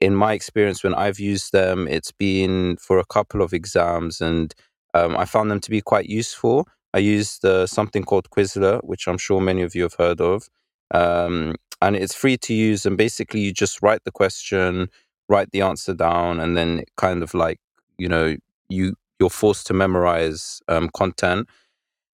in 0.00 0.14
my 0.14 0.32
experience 0.32 0.82
when 0.84 0.94
I've 0.94 1.18
used 1.18 1.52
them, 1.52 1.88
it's 1.88 2.12
been 2.12 2.76
for 2.76 2.98
a 2.98 3.04
couple 3.04 3.42
of 3.42 3.52
exams, 3.52 4.20
and 4.20 4.54
um, 4.94 5.16
I 5.16 5.24
found 5.24 5.50
them 5.50 5.60
to 5.60 5.70
be 5.70 5.80
quite 5.80 6.06
useful. 6.06 6.68
I 6.96 7.00
used 7.00 7.44
uh, 7.44 7.66
something 7.66 8.04
called 8.04 8.30
Quizlet, 8.30 8.80
which 8.82 9.06
I'm 9.06 9.18
sure 9.18 9.40
many 9.40 9.62
of 9.62 9.74
you 9.74 9.82
have 9.82 9.94
heard 9.94 10.20
of. 10.20 10.48
Um, 10.92 11.54
and 11.82 11.94
it's 11.94 12.14
free 12.14 12.38
to 12.38 12.54
use. 12.54 12.86
And 12.86 12.96
basically, 12.96 13.40
you 13.40 13.52
just 13.52 13.82
write 13.82 14.02
the 14.04 14.10
question, 14.10 14.88
write 15.28 15.50
the 15.50 15.60
answer 15.60 15.94
down, 15.94 16.40
and 16.40 16.56
then 16.56 16.84
kind 16.96 17.22
of 17.22 17.34
like, 17.34 17.60
you 17.98 18.08
know, 18.08 18.36
you, 18.68 18.94
you're 19.20 19.30
forced 19.30 19.66
to 19.66 19.74
memorize 19.74 20.62
um, 20.68 20.88
content. 20.88 21.48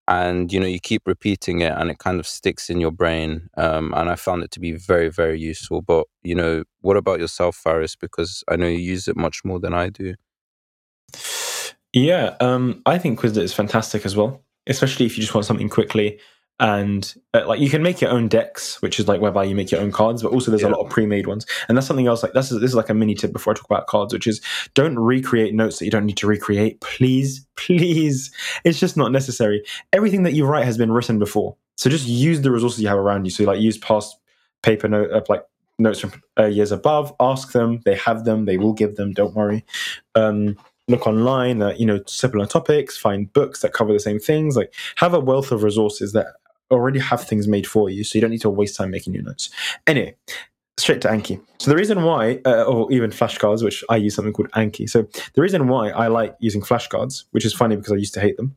And, 0.08 0.52
you 0.52 0.58
know, 0.58 0.66
you 0.66 0.80
keep 0.80 1.02
repeating 1.06 1.60
it 1.60 1.72
and 1.76 1.88
it 1.88 1.98
kind 1.98 2.18
of 2.18 2.26
sticks 2.26 2.68
in 2.68 2.80
your 2.80 2.90
brain. 2.90 3.48
Um, 3.56 3.94
and 3.96 4.10
I 4.10 4.16
found 4.16 4.42
it 4.42 4.50
to 4.50 4.60
be 4.60 4.72
very, 4.72 5.10
very 5.10 5.38
useful. 5.38 5.80
But, 5.80 6.06
you 6.24 6.34
know, 6.34 6.64
what 6.80 6.96
about 6.96 7.20
yourself, 7.20 7.54
Faris? 7.54 7.94
Because 7.94 8.42
I 8.48 8.56
know 8.56 8.66
you 8.66 8.78
use 8.78 9.06
it 9.06 9.16
much 9.16 9.44
more 9.44 9.60
than 9.60 9.74
I 9.74 9.90
do. 9.90 10.14
Yeah, 11.92 12.36
um, 12.40 12.82
I 12.86 12.98
think 12.98 13.20
Quizlet 13.20 13.42
is 13.42 13.52
fantastic 13.52 14.04
as 14.04 14.16
well, 14.16 14.42
especially 14.66 15.06
if 15.06 15.16
you 15.16 15.22
just 15.22 15.34
want 15.34 15.46
something 15.46 15.68
quickly. 15.68 16.18
And 16.60 17.12
uh, 17.34 17.46
like 17.46 17.58
you 17.58 17.68
can 17.68 17.82
make 17.82 18.00
your 18.00 18.10
own 18.10 18.28
decks, 18.28 18.80
which 18.82 19.00
is 19.00 19.08
like 19.08 19.20
whereby 19.20 19.42
you 19.44 19.54
make 19.54 19.72
your 19.72 19.80
own 19.80 19.90
cards, 19.90 20.22
but 20.22 20.32
also 20.32 20.50
there's 20.50 20.62
a 20.62 20.68
lot 20.68 20.84
of 20.84 20.90
pre-made 20.90 21.26
ones. 21.26 21.44
And 21.66 21.76
that's 21.76 21.88
something 21.88 22.06
else. 22.06 22.22
Like 22.22 22.34
this 22.34 22.52
is 22.52 22.60
this 22.60 22.70
is 22.70 22.76
like 22.76 22.88
a 22.88 22.94
mini 22.94 23.14
tip 23.14 23.32
before 23.32 23.52
I 23.52 23.56
talk 23.56 23.64
about 23.64 23.88
cards, 23.88 24.12
which 24.12 24.28
is 24.28 24.40
don't 24.74 24.96
recreate 24.96 25.54
notes 25.54 25.78
that 25.78 25.86
you 25.86 25.90
don't 25.90 26.06
need 26.06 26.18
to 26.18 26.26
recreate. 26.28 26.80
Please, 26.80 27.44
please, 27.56 28.30
it's 28.64 28.78
just 28.78 28.96
not 28.96 29.10
necessary. 29.10 29.64
Everything 29.92 30.22
that 30.22 30.34
you 30.34 30.46
write 30.46 30.64
has 30.64 30.78
been 30.78 30.92
written 30.92 31.18
before, 31.18 31.56
so 31.76 31.90
just 31.90 32.06
use 32.06 32.42
the 32.42 32.52
resources 32.52 32.80
you 32.80 32.88
have 32.88 32.98
around 32.98 33.24
you. 33.24 33.32
So 33.32 33.42
like 33.44 33.60
use 33.60 33.78
past 33.78 34.16
paper 34.62 34.86
note, 34.86 35.10
uh, 35.10 35.22
like 35.28 35.42
notes 35.80 35.98
from 35.98 36.12
uh, 36.38 36.44
years 36.44 36.70
above. 36.70 37.12
Ask 37.18 37.50
them; 37.52 37.80
they 37.84 37.96
have 37.96 38.24
them. 38.24 38.44
They 38.44 38.58
will 38.58 38.74
give 38.74 38.94
them. 38.94 39.12
Don't 39.12 39.34
worry. 39.34 39.64
Um, 40.14 40.56
look 40.88 41.06
online 41.06 41.62
at 41.62 41.78
you 41.78 41.86
know 41.86 42.00
similar 42.06 42.46
topics 42.46 42.96
find 42.96 43.32
books 43.32 43.60
that 43.60 43.72
cover 43.72 43.92
the 43.92 44.00
same 44.00 44.18
things 44.18 44.56
like 44.56 44.74
have 44.96 45.14
a 45.14 45.20
wealth 45.20 45.52
of 45.52 45.62
resources 45.62 46.12
that 46.12 46.26
already 46.70 46.98
have 46.98 47.22
things 47.22 47.46
made 47.46 47.66
for 47.66 47.90
you 47.90 48.02
so 48.02 48.16
you 48.16 48.20
don't 48.20 48.30
need 48.30 48.40
to 48.40 48.50
waste 48.50 48.76
time 48.76 48.90
making 48.90 49.12
new 49.12 49.22
notes. 49.22 49.50
Anyway 49.86 50.16
straight 50.78 51.02
to 51.02 51.08
anki. 51.08 51.40
So 51.60 51.70
the 51.70 51.76
reason 51.76 52.02
why 52.02 52.40
uh, 52.46 52.64
or 52.64 52.90
even 52.90 53.10
flashcards 53.10 53.62
which 53.62 53.84
i 53.90 53.96
use 53.96 54.14
something 54.14 54.32
called 54.32 54.50
anki. 54.52 54.88
So 54.88 55.06
the 55.34 55.42
reason 55.42 55.68
why 55.68 55.90
i 55.90 56.08
like 56.08 56.34
using 56.40 56.62
flashcards 56.62 57.24
which 57.30 57.44
is 57.44 57.52
funny 57.52 57.76
because 57.76 57.92
i 57.92 57.96
used 57.96 58.14
to 58.14 58.20
hate 58.20 58.36
them 58.36 58.56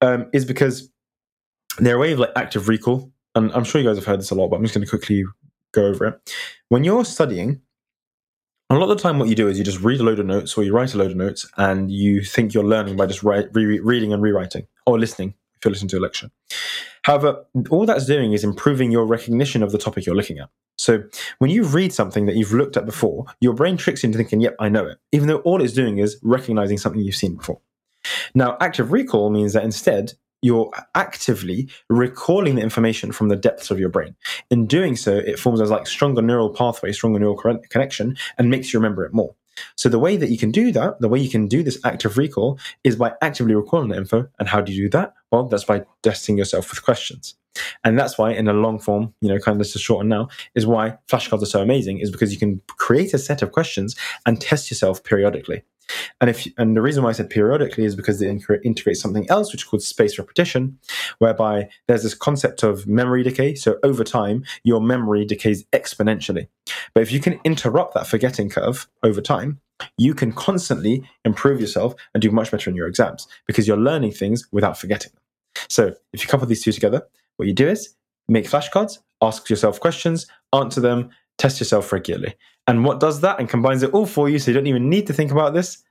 um, 0.00 0.26
is 0.32 0.44
because 0.44 0.90
they're 1.78 1.96
a 1.96 1.98
way 1.98 2.12
of 2.12 2.18
like 2.18 2.32
active 2.36 2.68
recall 2.68 3.12
and 3.34 3.52
i'm 3.52 3.64
sure 3.64 3.80
you 3.80 3.86
guys 3.86 3.96
have 3.96 4.06
heard 4.06 4.18
this 4.18 4.30
a 4.30 4.34
lot 4.34 4.48
but 4.48 4.56
i'm 4.56 4.62
just 4.62 4.74
going 4.74 4.84
to 4.84 4.90
quickly 4.90 5.24
go 5.76 5.86
over 5.86 6.06
it. 6.06 6.34
When 6.68 6.82
you're 6.82 7.04
studying 7.04 7.60
a 8.70 8.74
lot 8.74 8.90
of 8.90 8.96
the 8.96 9.02
time, 9.02 9.18
what 9.18 9.28
you 9.28 9.34
do 9.34 9.48
is 9.48 9.58
you 9.58 9.64
just 9.64 9.80
read 9.80 10.00
a 10.00 10.02
load 10.02 10.18
of 10.18 10.26
notes 10.26 10.56
or 10.56 10.64
you 10.64 10.74
write 10.74 10.94
a 10.94 10.98
load 10.98 11.12
of 11.12 11.16
notes 11.16 11.48
and 11.56 11.90
you 11.90 12.22
think 12.22 12.52
you're 12.52 12.64
learning 12.64 12.96
by 12.96 13.06
just 13.06 13.22
write, 13.22 13.48
re- 13.52 13.78
reading 13.78 14.12
and 14.12 14.22
rewriting 14.22 14.66
or 14.86 14.98
listening 14.98 15.34
if 15.56 15.64
you're 15.64 15.70
listening 15.70 15.88
to 15.90 15.98
a 15.98 16.00
lecture. 16.00 16.30
However, 17.02 17.44
all 17.70 17.86
that's 17.86 18.06
doing 18.06 18.32
is 18.32 18.42
improving 18.42 18.90
your 18.90 19.06
recognition 19.06 19.62
of 19.62 19.70
the 19.70 19.78
topic 19.78 20.04
you're 20.04 20.16
looking 20.16 20.38
at. 20.38 20.50
So 20.78 21.04
when 21.38 21.50
you 21.50 21.62
read 21.62 21.92
something 21.92 22.26
that 22.26 22.34
you've 22.34 22.52
looked 22.52 22.76
at 22.76 22.84
before, 22.84 23.26
your 23.40 23.54
brain 23.54 23.76
tricks 23.76 24.02
you 24.02 24.08
into 24.08 24.18
thinking, 24.18 24.40
yep, 24.40 24.56
I 24.58 24.68
know 24.68 24.86
it, 24.86 24.98
even 25.12 25.28
though 25.28 25.38
all 25.38 25.62
it's 25.62 25.72
doing 25.72 25.98
is 25.98 26.18
recognizing 26.22 26.76
something 26.76 27.00
you've 27.00 27.14
seen 27.14 27.36
before. 27.36 27.60
Now, 28.34 28.56
active 28.60 28.92
recall 28.92 29.30
means 29.30 29.52
that 29.52 29.64
instead, 29.64 30.14
you're 30.46 30.70
actively 30.94 31.68
recalling 31.90 32.54
the 32.54 32.62
information 32.62 33.12
from 33.12 33.28
the 33.28 33.36
depths 33.36 33.70
of 33.70 33.78
your 33.78 33.88
brain. 33.88 34.14
In 34.50 34.66
doing 34.66 34.96
so, 34.96 35.16
it 35.16 35.38
forms 35.38 35.60
as 35.60 35.70
like 35.70 35.86
stronger 35.86 36.22
neural 36.22 36.50
pathway, 36.50 36.92
stronger 36.92 37.18
neural 37.18 37.36
connection, 37.68 38.16
and 38.38 38.48
makes 38.48 38.72
you 38.72 38.78
remember 38.78 39.04
it 39.04 39.12
more. 39.12 39.34
So 39.76 39.88
the 39.88 39.98
way 39.98 40.16
that 40.16 40.30
you 40.30 40.38
can 40.38 40.50
do 40.50 40.70
that, 40.72 41.00
the 41.00 41.08
way 41.08 41.18
you 41.18 41.30
can 41.30 41.48
do 41.48 41.62
this 41.62 41.80
active 41.84 42.18
recall, 42.18 42.58
is 42.84 42.96
by 42.96 43.14
actively 43.22 43.54
recalling 43.54 43.88
the 43.88 43.96
info. 43.96 44.28
And 44.38 44.48
how 44.48 44.60
do 44.60 44.72
you 44.72 44.84
do 44.84 44.90
that? 44.90 45.14
Well, 45.32 45.48
that's 45.48 45.64
by 45.64 45.84
testing 46.02 46.38
yourself 46.38 46.70
with 46.70 46.84
questions. 46.84 47.34
And 47.82 47.98
that's 47.98 48.18
why, 48.18 48.32
in 48.32 48.48
a 48.48 48.52
long 48.52 48.78
form, 48.78 49.14
you 49.22 49.28
know, 49.30 49.38
kind 49.38 49.58
of 49.58 49.70
to 49.70 49.78
shorten 49.78 50.08
now, 50.10 50.28
is 50.54 50.66
why 50.66 50.98
flashcards 51.10 51.42
are 51.42 51.46
so 51.46 51.62
amazing, 51.62 52.00
is 52.00 52.10
because 52.10 52.32
you 52.32 52.38
can 52.38 52.60
create 52.68 53.14
a 53.14 53.18
set 53.18 53.40
of 53.40 53.52
questions 53.52 53.96
and 54.26 54.40
test 54.40 54.70
yourself 54.70 55.02
periodically. 55.02 55.64
And 56.20 56.30
if 56.30 56.46
and 56.58 56.76
the 56.76 56.82
reason 56.82 57.02
why 57.02 57.10
I 57.10 57.12
said 57.12 57.30
periodically 57.30 57.84
is 57.84 57.94
because 57.94 58.18
they 58.18 58.26
incre- 58.26 58.60
integrate 58.64 58.96
something 58.96 59.28
else, 59.30 59.52
which 59.52 59.62
is 59.62 59.68
called 59.68 59.82
space 59.82 60.18
repetition, 60.18 60.78
whereby 61.18 61.68
there's 61.88 62.02
this 62.02 62.14
concept 62.14 62.62
of 62.62 62.86
memory 62.86 63.22
decay. 63.22 63.54
So 63.54 63.78
over 63.82 64.04
time, 64.04 64.44
your 64.64 64.80
memory 64.80 65.24
decays 65.24 65.64
exponentially. 65.72 66.48
But 66.94 67.02
if 67.02 67.12
you 67.12 67.20
can 67.20 67.40
interrupt 67.44 67.94
that 67.94 68.06
forgetting 68.06 68.48
curve 68.50 68.88
over 69.02 69.20
time, 69.20 69.60
you 69.98 70.14
can 70.14 70.32
constantly 70.32 71.08
improve 71.24 71.60
yourself 71.60 71.94
and 72.14 72.22
do 72.22 72.30
much 72.30 72.50
better 72.50 72.70
in 72.70 72.76
your 72.76 72.86
exams 72.86 73.28
because 73.46 73.68
you're 73.68 73.76
learning 73.76 74.12
things 74.12 74.46
without 74.52 74.78
forgetting 74.78 75.12
them. 75.12 75.22
So 75.68 75.94
if 76.12 76.22
you 76.22 76.28
couple 76.28 76.46
these 76.46 76.62
two 76.62 76.72
together, 76.72 77.06
what 77.36 77.48
you 77.48 77.54
do 77.54 77.68
is 77.68 77.94
make 78.28 78.46
flashcards, 78.46 78.98
ask 79.22 79.48
yourself 79.48 79.80
questions, 79.80 80.26
answer 80.52 80.80
them, 80.80 81.10
test 81.38 81.60
yourself 81.60 81.92
regularly. 81.92 82.34
And 82.66 82.84
what 82.84 83.00
does 83.00 83.20
that 83.20 83.38
and 83.38 83.48
combines 83.48 83.82
it 83.82 83.92
all 83.92 84.06
for 84.06 84.28
you 84.28 84.38
so 84.38 84.50
you 84.50 84.54
don't 84.54 84.66
even 84.66 84.88
need 84.88 85.06
to 85.06 85.12
think 85.12 85.30
about 85.30 85.54
this? 85.54 85.82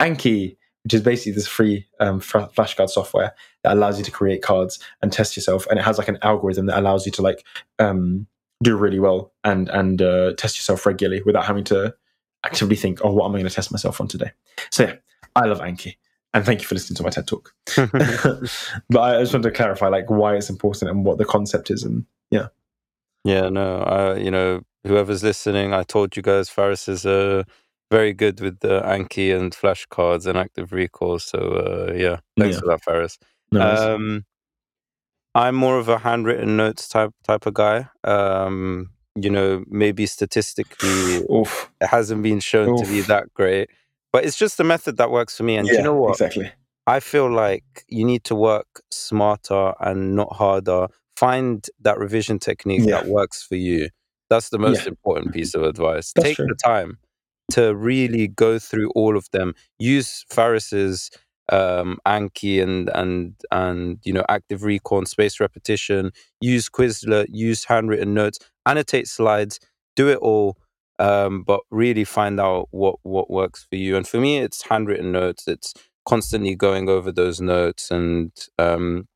Anki, 0.00 0.56
which 0.82 0.94
is 0.94 1.02
basically 1.02 1.32
this 1.32 1.46
free 1.46 1.86
um, 2.00 2.20
flashcard 2.20 2.90
software 2.90 3.34
that 3.62 3.72
allows 3.72 3.98
you 3.98 4.04
to 4.04 4.10
create 4.10 4.42
cards 4.42 4.78
and 5.02 5.12
test 5.12 5.36
yourself. 5.36 5.66
And 5.68 5.78
it 5.78 5.82
has 5.82 5.98
like 5.98 6.08
an 6.08 6.18
algorithm 6.22 6.66
that 6.66 6.78
allows 6.78 7.06
you 7.06 7.12
to 7.12 7.22
like 7.22 7.44
um, 7.78 8.26
do 8.62 8.76
really 8.76 8.98
well 8.98 9.32
and 9.44 9.68
and 9.68 10.02
uh, 10.02 10.32
test 10.34 10.56
yourself 10.56 10.86
regularly 10.86 11.22
without 11.24 11.44
having 11.44 11.64
to 11.64 11.94
actively 12.44 12.76
think, 12.76 13.00
oh, 13.02 13.12
what 13.12 13.26
am 13.26 13.32
I 13.32 13.38
going 13.38 13.48
to 13.48 13.54
test 13.54 13.72
myself 13.72 14.00
on 14.00 14.08
today? 14.08 14.32
So 14.70 14.84
yeah, 14.84 14.96
I 15.36 15.46
love 15.46 15.60
Anki. 15.60 15.96
And 16.34 16.44
thank 16.44 16.60
you 16.60 16.66
for 16.66 16.74
listening 16.74 16.96
to 16.96 17.02
my 17.04 17.10
TED 17.10 17.28
talk. 17.28 17.54
but 18.90 19.00
I 19.00 19.20
just 19.20 19.32
wanted 19.32 19.42
to 19.42 19.50
clarify 19.52 19.88
like 19.88 20.10
why 20.10 20.34
it's 20.34 20.50
important 20.50 20.90
and 20.90 21.04
what 21.04 21.18
the 21.18 21.24
concept 21.24 21.70
is. 21.70 21.84
And 21.84 22.04
yeah. 22.30 22.48
Yeah, 23.24 23.48
no, 23.48 23.78
uh, 23.82 24.18
you 24.20 24.30
know, 24.30 24.60
whoever's 24.86 25.22
listening, 25.22 25.72
I 25.72 25.82
told 25.82 26.16
you 26.16 26.22
guys 26.22 26.50
Faris 26.50 26.88
is 26.88 27.06
a 27.06 27.44
very 27.90 28.12
good 28.12 28.40
with 28.40 28.60
the 28.60 28.80
Anki 28.82 29.34
and 29.34 29.52
flashcards 29.52 30.26
and 30.26 30.36
active 30.38 30.72
recall. 30.72 31.18
So 31.18 31.38
uh, 31.38 31.92
yeah, 31.94 32.18
thanks 32.38 32.56
Yeah. 32.56 32.60
for 32.60 32.66
that, 32.66 32.84
Faris. 32.84 33.18
Worries. 33.52 33.80
Um, 33.80 34.24
I'm 35.34 35.54
more 35.54 35.78
of 35.78 35.88
a 35.88 35.98
handwritten 35.98 36.56
notes 36.56 36.88
type 36.88 37.10
type 37.24 37.46
of 37.46 37.54
guy. 37.54 37.88
Um, 38.04 38.90
you 39.16 39.30
know, 39.30 39.64
maybe 39.68 40.06
statistically 40.06 41.24
Oof. 41.32 41.70
it 41.80 41.86
hasn't 41.86 42.22
been 42.22 42.40
shown 42.40 42.76
to 42.76 42.86
be 42.86 43.00
that 43.02 43.32
great, 43.34 43.70
but 44.12 44.24
it's 44.24 44.36
just 44.36 44.58
the 44.58 44.64
method 44.64 44.96
that 44.98 45.10
works 45.10 45.36
for 45.36 45.44
me. 45.44 45.56
And 45.56 45.66
yeah, 45.68 45.78
you 45.78 45.82
know 45.82 45.94
what? 45.94 46.10
Exactly. 46.10 46.50
I 46.86 47.00
feel 47.00 47.30
like 47.30 47.64
you 47.88 48.04
need 48.04 48.24
to 48.24 48.34
work 48.34 48.66
smarter 48.90 49.72
and 49.80 50.14
not 50.14 50.32
harder. 50.34 50.88
Find 51.16 51.64
that 51.80 51.98
revision 51.98 52.38
technique 52.38 52.82
Yeah. 52.84 53.00
that 53.02 53.06
works 53.06 53.42
for 53.42 53.56
you. 53.56 53.88
That's 54.30 54.48
the 54.50 54.58
most 54.58 54.82
Yeah. 54.82 54.88
important 54.88 55.32
piece 55.34 55.54
of 55.54 55.62
advice. 55.62 56.12
That's 56.14 56.28
Take 56.28 56.36
true. 56.36 56.46
the 56.46 56.54
time 56.56 56.98
to 57.52 57.74
really 57.74 58.26
go 58.28 58.58
through 58.58 58.90
all 58.94 59.16
of 59.16 59.28
them. 59.32 59.54
Use 59.78 60.24
Faris's 60.30 61.10
um, 61.52 61.98
Anki 62.06 62.62
and 62.62 62.88
and 62.94 63.34
and 63.50 63.98
you 64.02 64.14
know 64.14 64.24
active 64.30 64.62
recall 64.62 64.98
and 64.98 65.08
space 65.08 65.40
repetition. 65.40 66.10
Use 66.40 66.70
Quizlet. 66.70 67.26
Use 67.28 67.64
handwritten 67.64 68.14
notes. 68.14 68.38
Annotate 68.64 69.06
slides. 69.08 69.60
Do 69.94 70.08
it 70.08 70.18
all 70.18 70.56
um, 70.98 71.42
but 71.42 71.60
really 71.70 72.04
find 72.04 72.40
out 72.40 72.68
what 72.70 72.96
what 73.02 73.30
works 73.30 73.66
for 73.68 73.76
you. 73.76 73.96
And 73.96 74.06
for 74.08 74.18
me, 74.18 74.38
it's 74.38 74.62
handwritten 74.62 75.12
notes. 75.12 75.46
It's 75.46 75.74
constantly 76.06 76.54
going 76.54 76.88
over 76.88 77.10
those 77.12 77.40
notes, 77.40 77.90
and 77.90 78.30
um, 78.58 79.06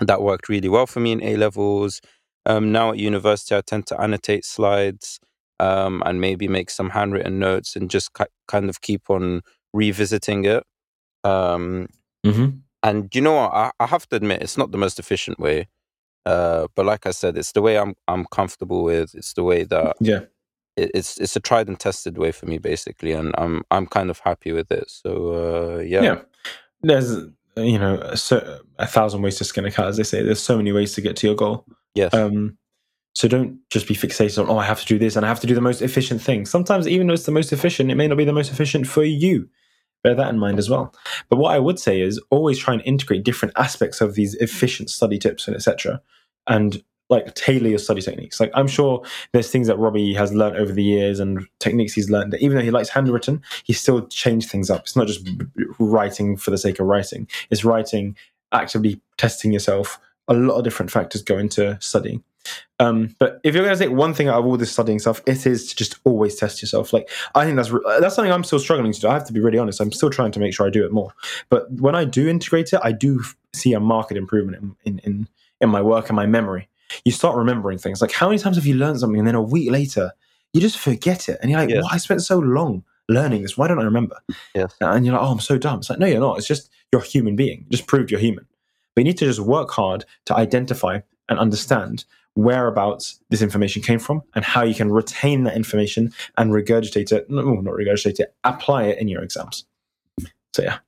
that 0.00 0.22
worked 0.22 0.48
really 0.48 0.68
well 0.68 0.86
for 0.86 1.00
me 1.00 1.12
in 1.12 1.22
A 1.22 1.36
levels. 1.36 2.00
Um, 2.46 2.72
now 2.72 2.90
at 2.92 2.98
university, 2.98 3.54
I 3.56 3.62
tend 3.62 3.86
to 3.88 4.00
annotate 4.00 4.44
slides 4.44 5.20
um, 5.60 6.02
and 6.06 6.20
maybe 6.20 6.48
make 6.48 6.70
some 6.70 6.90
handwritten 6.90 7.38
notes 7.38 7.76
and 7.76 7.90
just 7.90 8.14
ki- 8.14 8.24
kind 8.48 8.68
of 8.70 8.80
keep 8.82 9.10
on 9.10 9.42
revisiting 9.74 10.44
it. 10.44 10.64
Um, 11.24 11.88
hmm 12.24 12.46
and 12.82 13.14
you 13.14 13.20
know 13.22 13.32
what? 13.34 13.52
I, 13.52 13.72
I 13.80 13.86
have 13.86 14.08
to 14.10 14.16
admit, 14.16 14.42
it's 14.42 14.58
not 14.58 14.70
the 14.72 14.78
most 14.78 14.98
efficient 15.00 15.40
way. 15.40 15.68
Uh, 16.26 16.68
but 16.76 16.86
like 16.86 17.06
I 17.06 17.12
said, 17.12 17.36
it's 17.38 17.52
the 17.52 17.62
way 17.62 17.78
I'm 17.78 17.94
I'm 18.08 18.26
comfortable 18.26 18.84
with. 18.84 19.14
It's 19.14 19.34
the 19.34 19.44
way 19.44 19.64
that 19.64 19.96
Yeah. 20.00 20.20
it, 20.76 20.92
it's 20.94 21.18
it's 21.18 21.36
a 21.36 21.40
tried 21.40 21.68
and 21.68 21.78
tested 21.80 22.18
way 22.18 22.32
for 22.32 22.46
me 22.46 22.58
basically 22.58 23.12
and 23.12 23.34
i'm 23.38 23.62
i'm 23.70 23.86
kind 23.86 24.10
of 24.10 24.20
happy 24.20 24.52
with 24.52 24.70
it 24.72 24.90
so 24.90 25.76
uh 25.78 25.78
yeah, 25.80 26.02
Yeah. 26.02 26.22
There's 26.82 27.16
you 27.56 27.78
know 27.78 27.98
a, 28.02 28.60
a 28.78 28.86
thousand 28.86 29.22
ways 29.22 29.36
to 29.38 29.44
skin 29.44 29.64
a 29.64 29.70
cat, 29.70 29.86
as 29.86 29.96
they 29.96 30.02
say. 30.02 30.22
There's 30.22 30.42
so 30.42 30.56
many 30.56 30.72
ways 30.72 30.94
to 30.94 31.00
get 31.00 31.16
to 31.16 31.26
your 31.26 31.36
goal. 31.36 31.64
yes 31.94 32.12
Um, 32.14 32.58
so 33.16 33.28
don't 33.28 33.58
just 33.70 33.88
be 33.88 33.94
fixated 33.94 34.42
on, 34.42 34.50
oh, 34.50 34.58
I 34.58 34.66
have 34.66 34.80
to 34.80 34.86
do 34.86 34.98
this 34.98 35.16
and 35.16 35.24
I 35.24 35.28
have 35.30 35.40
to 35.40 35.46
do 35.46 35.54
the 35.54 35.62
most 35.62 35.80
efficient 35.80 36.20
thing. 36.20 36.44
Sometimes, 36.44 36.86
even 36.86 37.06
though 37.06 37.14
it's 37.14 37.24
the 37.24 37.32
most 37.32 37.50
efficient, 37.50 37.90
it 37.90 37.94
may 37.94 38.06
not 38.06 38.18
be 38.18 38.26
the 38.26 38.32
most 38.34 38.52
efficient 38.52 38.86
for 38.86 39.04
you. 39.04 39.48
Bear 40.04 40.14
that 40.14 40.28
in 40.28 40.38
mind 40.38 40.58
as 40.58 40.68
well. 40.68 40.94
But 41.30 41.38
what 41.38 41.54
I 41.54 41.58
would 41.58 41.80
say 41.80 42.02
is 42.02 42.20
always 42.28 42.58
try 42.58 42.74
and 42.74 42.82
integrate 42.84 43.24
different 43.24 43.54
aspects 43.56 44.02
of 44.02 44.16
these 44.16 44.34
efficient 44.34 44.90
study 44.90 45.18
tips 45.18 45.48
and 45.48 45.56
etc. 45.56 46.02
And 46.46 46.82
like 47.08 47.34
tailor 47.34 47.68
your 47.68 47.78
study 47.78 48.02
techniques. 48.02 48.40
Like 48.40 48.50
I'm 48.54 48.66
sure 48.66 49.02
there's 49.32 49.50
things 49.50 49.66
that 49.68 49.78
Robbie 49.78 50.14
has 50.14 50.32
learned 50.32 50.56
over 50.56 50.72
the 50.72 50.82
years 50.82 51.20
and 51.20 51.46
techniques 51.60 51.92
he's 51.92 52.10
learned 52.10 52.32
that 52.32 52.42
even 52.42 52.56
though 52.56 52.64
he 52.64 52.70
likes 52.70 52.88
handwritten, 52.88 53.42
he 53.64 53.72
still 53.72 54.06
changed 54.08 54.50
things 54.50 54.70
up. 54.70 54.82
It's 54.82 54.96
not 54.96 55.06
just 55.06 55.28
writing 55.78 56.36
for 56.36 56.50
the 56.50 56.58
sake 56.58 56.80
of 56.80 56.86
writing. 56.86 57.28
It's 57.50 57.64
writing, 57.64 58.16
actively 58.52 59.00
testing 59.16 59.52
yourself. 59.52 59.98
A 60.28 60.34
lot 60.34 60.56
of 60.56 60.64
different 60.64 60.90
factors 60.90 61.22
go 61.22 61.38
into 61.38 61.78
studying. 61.80 62.24
Um, 62.78 63.14
but 63.18 63.40
if 63.42 63.54
you're 63.54 63.64
going 63.64 63.76
to 63.76 63.84
take 63.84 63.96
one 63.96 64.14
thing 64.14 64.28
out 64.28 64.38
of 64.38 64.46
all 64.46 64.56
this 64.56 64.72
studying 64.72 64.98
stuff, 64.98 65.20
it 65.26 65.46
is 65.46 65.68
to 65.68 65.76
just 65.76 65.98
always 66.04 66.36
test 66.36 66.62
yourself. 66.62 66.92
Like 66.92 67.10
I 67.34 67.44
think 67.44 67.56
that's 67.56 67.70
re- 67.70 67.80
that's 68.00 68.14
something 68.14 68.32
I'm 68.32 68.44
still 68.44 68.58
struggling 68.58 68.92
to 68.92 69.00
do. 69.00 69.08
I 69.08 69.14
have 69.14 69.26
to 69.26 69.32
be 69.32 69.40
really 69.40 69.58
honest. 69.58 69.80
I'm 69.80 69.92
still 69.92 70.10
trying 70.10 70.32
to 70.32 70.40
make 70.40 70.54
sure 70.54 70.66
I 70.66 70.70
do 70.70 70.84
it 70.84 70.92
more. 70.92 71.12
But 71.48 71.70
when 71.72 71.94
I 71.94 72.04
do 72.04 72.28
integrate 72.28 72.72
it, 72.72 72.80
I 72.82 72.92
do 72.92 73.22
see 73.52 73.72
a 73.72 73.80
marked 73.80 74.12
improvement 74.12 74.62
in, 74.62 74.76
in 74.84 74.98
in 75.00 75.28
in 75.60 75.70
my 75.70 75.82
work 75.82 76.08
and 76.08 76.16
my 76.16 76.26
memory. 76.26 76.68
You 77.04 77.12
start 77.12 77.36
remembering 77.36 77.78
things. 77.78 78.00
Like 78.00 78.12
how 78.12 78.28
many 78.28 78.38
times 78.38 78.56
have 78.56 78.66
you 78.66 78.74
learned 78.74 79.00
something 79.00 79.18
and 79.18 79.26
then 79.28 79.34
a 79.34 79.42
week 79.42 79.70
later 79.70 80.12
you 80.52 80.60
just 80.60 80.78
forget 80.78 81.28
it, 81.28 81.38
and 81.42 81.50
you're 81.50 81.60
like, 81.60 81.68
Yes. 81.70 81.82
"Why 81.82 81.90
I 81.92 81.96
spent 81.98 82.22
so 82.22 82.38
long 82.38 82.82
learning 83.08 83.42
this? 83.42 83.58
Why 83.58 83.68
don't 83.68 83.78
I 83.78 83.84
remember?" 83.84 84.16
yes 84.54 84.74
uh, 84.80 84.90
and 84.90 85.04
you're 85.04 85.14
like, 85.14 85.22
"Oh, 85.22 85.32
I'm 85.32 85.40
so 85.40 85.58
dumb." 85.58 85.80
It's 85.80 85.90
like, 85.90 85.98
no, 85.98 86.06
you're 86.06 86.20
not. 86.20 86.38
It's 86.38 86.46
just 86.46 86.70
you're 86.92 87.02
a 87.02 87.04
human 87.04 87.36
being. 87.36 87.66
Just 87.68 87.86
proved 87.86 88.10
you're 88.10 88.20
human. 88.20 88.46
But 88.94 89.02
you 89.02 89.04
need 89.10 89.18
to 89.18 89.26
just 89.26 89.40
work 89.40 89.70
hard 89.70 90.04
to 90.26 90.36
identify 90.36 91.00
and 91.28 91.38
understand 91.38 92.04
whereabouts 92.36 93.18
this 93.30 93.42
information 93.42 93.82
came 93.82 93.98
from 93.98 94.22
and 94.34 94.44
how 94.44 94.62
you 94.62 94.74
can 94.74 94.92
retain 94.92 95.44
that 95.44 95.56
information 95.56 96.12
and 96.38 96.52
regurgitate 96.52 97.10
it. 97.12 97.28
No, 97.28 97.42
not 97.42 97.74
regurgitate 97.74 98.20
it. 98.20 98.34
Apply 98.44 98.84
it 98.84 98.98
in 98.98 99.08
your 99.08 99.22
exams. 99.22 99.64
So 100.54 100.62
yeah, 100.62 100.78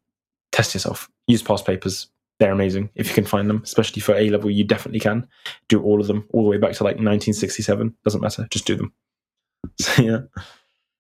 test 0.52 0.74
yourself. 0.74 1.10
Use 1.26 1.42
past 1.42 1.66
papers. 1.66 2.08
They're 2.38 2.52
amazing 2.52 2.90
if 2.94 3.08
you 3.08 3.14
can 3.14 3.24
find 3.24 3.50
them, 3.50 3.62
especially 3.64 4.00
for 4.00 4.14
A 4.14 4.30
level. 4.30 4.50
You 4.50 4.64
definitely 4.64 5.00
can 5.00 5.26
do 5.68 5.82
all 5.82 6.00
of 6.00 6.06
them, 6.06 6.24
all 6.32 6.44
the 6.44 6.48
way 6.50 6.58
back 6.58 6.72
to 6.74 6.84
like 6.84 6.94
1967. 6.96 7.94
Doesn't 8.04 8.20
matter. 8.20 8.46
Just 8.50 8.66
do 8.66 8.76
them. 8.76 8.92
So 9.80 10.02
yeah, 10.02 10.20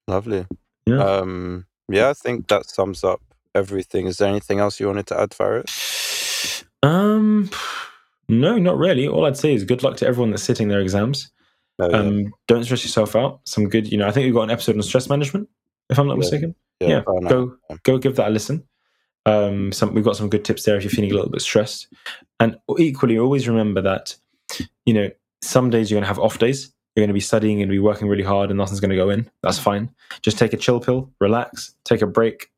lovely 0.08 0.44
Yeah. 0.86 0.98
um 1.02 1.66
yeah 1.88 2.08
i 2.10 2.12
think 2.12 2.48
that 2.48 2.68
sums 2.68 3.04
up 3.04 3.20
everything 3.54 4.06
is 4.06 4.18
there 4.18 4.28
anything 4.28 4.58
else 4.58 4.80
you 4.80 4.86
wanted 4.88 5.06
to 5.08 5.20
add 5.20 5.32
faris 5.32 6.64
Um, 6.82 7.50
no, 8.28 8.58
not 8.58 8.76
really. 8.78 9.08
All 9.08 9.24
I'd 9.26 9.36
say 9.36 9.54
is 9.54 9.64
good 9.64 9.82
luck 9.82 9.96
to 9.98 10.06
everyone 10.06 10.30
that's 10.30 10.42
sitting 10.42 10.68
their 10.68 10.80
exams. 10.80 11.30
Oh, 11.80 11.88
yeah. 11.90 11.96
Um, 11.96 12.32
don't 12.46 12.62
stress 12.64 12.84
yourself 12.84 13.16
out. 13.16 13.40
Some 13.46 13.68
good, 13.68 13.90
you 13.90 13.98
know. 13.98 14.06
I 14.06 14.12
think 14.12 14.24
we've 14.26 14.34
got 14.34 14.42
an 14.42 14.50
episode 14.50 14.76
on 14.76 14.82
stress 14.82 15.08
management, 15.08 15.48
if 15.90 15.98
I'm 15.98 16.06
not 16.06 16.14
Yeah. 16.14 16.18
mistaken. 16.18 16.54
yeah, 16.80 17.02
enough. 17.16 17.30
Go, 17.30 17.56
go, 17.84 17.98
give 17.98 18.14
that 18.16 18.28
a 18.28 18.30
listen. 18.30 18.62
Um, 19.28 19.72
some 19.72 19.94
we've 19.94 20.04
got 20.04 20.16
some 20.16 20.28
good 20.30 20.44
tips 20.44 20.62
there 20.64 20.76
if 20.76 20.82
you're 20.84 20.90
feeling 20.90 21.10
a 21.10 21.14
little 21.14 21.30
bit 21.30 21.42
stressed. 21.42 21.88
And 22.40 22.56
equally, 22.78 23.18
always 23.18 23.48
remember 23.48 23.82
that, 23.82 24.14
you 24.86 24.94
know, 24.94 25.10
some 25.42 25.70
days 25.70 25.90
you're 25.90 25.98
gonna 25.98 26.06
have 26.08 26.18
off 26.18 26.38
days. 26.38 26.72
You're 26.94 27.04
gonna 27.06 27.14
be 27.14 27.20
studying 27.20 27.60
and 27.62 27.70
be 27.70 27.78
working 27.78 28.08
really 28.08 28.22
hard, 28.24 28.50
and 28.50 28.58
nothing's 28.58 28.80
gonna 28.80 28.96
go 28.96 29.10
in. 29.10 29.30
That's 29.42 29.58
fine. 29.58 29.90
Just 30.22 30.38
take 30.38 30.52
a 30.52 30.56
chill 30.56 30.80
pill, 30.80 31.10
relax, 31.20 31.74
take 31.84 32.02
a 32.02 32.06
break, 32.06 32.50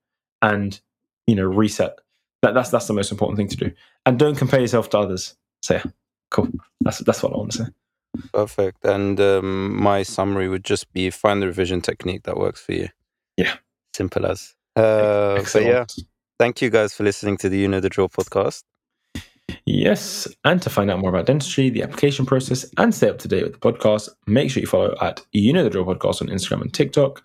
and 0.42 0.80
you 1.26 1.34
know, 1.34 1.44
reset. 1.44 1.98
That, 2.42 2.54
that's 2.54 2.70
that's 2.70 2.86
the 2.86 2.94
most 2.94 3.10
important 3.12 3.36
thing 3.36 3.48
to 3.48 3.56
do. 3.56 3.72
And 4.06 4.18
don't 4.18 4.36
compare 4.36 4.60
yourself 4.60 4.88
to 4.90 4.98
others. 4.98 5.34
So 5.62 5.74
yeah, 5.74 5.82
cool. 6.30 6.48
That's 6.80 6.98
that's 7.00 7.22
what 7.22 7.32
I 7.32 7.36
want 7.36 7.52
to 7.52 7.58
say. 7.58 7.70
perfect 8.32 8.84
and 8.84 9.20
um 9.20 9.80
my 9.80 10.02
summary 10.02 10.48
would 10.48 10.64
just 10.64 10.92
be 10.92 11.10
find 11.10 11.40
the 11.40 11.46
revision 11.46 11.80
technique 11.80 12.24
that 12.24 12.36
works 12.36 12.60
for 12.60 12.72
you 12.72 12.88
Yeah. 13.36 13.54
simple 13.94 14.26
as 14.26 14.54
uh 14.76 15.36
Excellent. 15.38 15.66
yeah 15.68 15.84
thank 16.40 16.62
you 16.62 16.70
guys 16.70 16.94
for 16.94 17.04
listening 17.04 17.36
to 17.36 17.48
the 17.50 17.58
you 17.58 17.68
know 17.68 17.80
the 17.80 17.90
drill 17.90 18.08
podcast 18.08 18.62
Yes, 19.66 20.28
and 20.44 20.60
to 20.62 20.70
find 20.70 20.90
out 20.90 21.00
more 21.00 21.10
about 21.10 21.26
dentistry, 21.26 21.70
the 21.70 21.82
application 21.82 22.24
process, 22.24 22.64
and 22.78 22.94
stay 22.94 23.08
up 23.08 23.18
to 23.18 23.28
date 23.28 23.42
with 23.42 23.54
the 23.54 23.58
podcast, 23.58 24.08
make 24.26 24.50
sure 24.50 24.60
you 24.60 24.66
follow 24.66 24.94
at 25.00 25.20
You 25.32 25.52
Know 25.52 25.64
the 25.64 25.70
Drill 25.70 25.84
Podcast 25.84 26.22
on 26.22 26.28
Instagram 26.28 26.62
and 26.62 26.72
TikTok, 26.72 27.22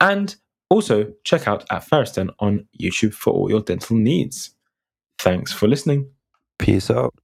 and 0.00 0.36
also 0.70 1.12
check 1.24 1.48
out 1.48 1.64
at 1.70 1.88
Ferriston 1.88 2.30
on 2.40 2.66
YouTube 2.80 3.14
for 3.14 3.32
all 3.32 3.50
your 3.50 3.60
dental 3.60 3.96
needs. 3.96 4.54
Thanks 5.18 5.52
for 5.52 5.68
listening. 5.68 6.10
peace 6.58 6.90
out 6.90 7.14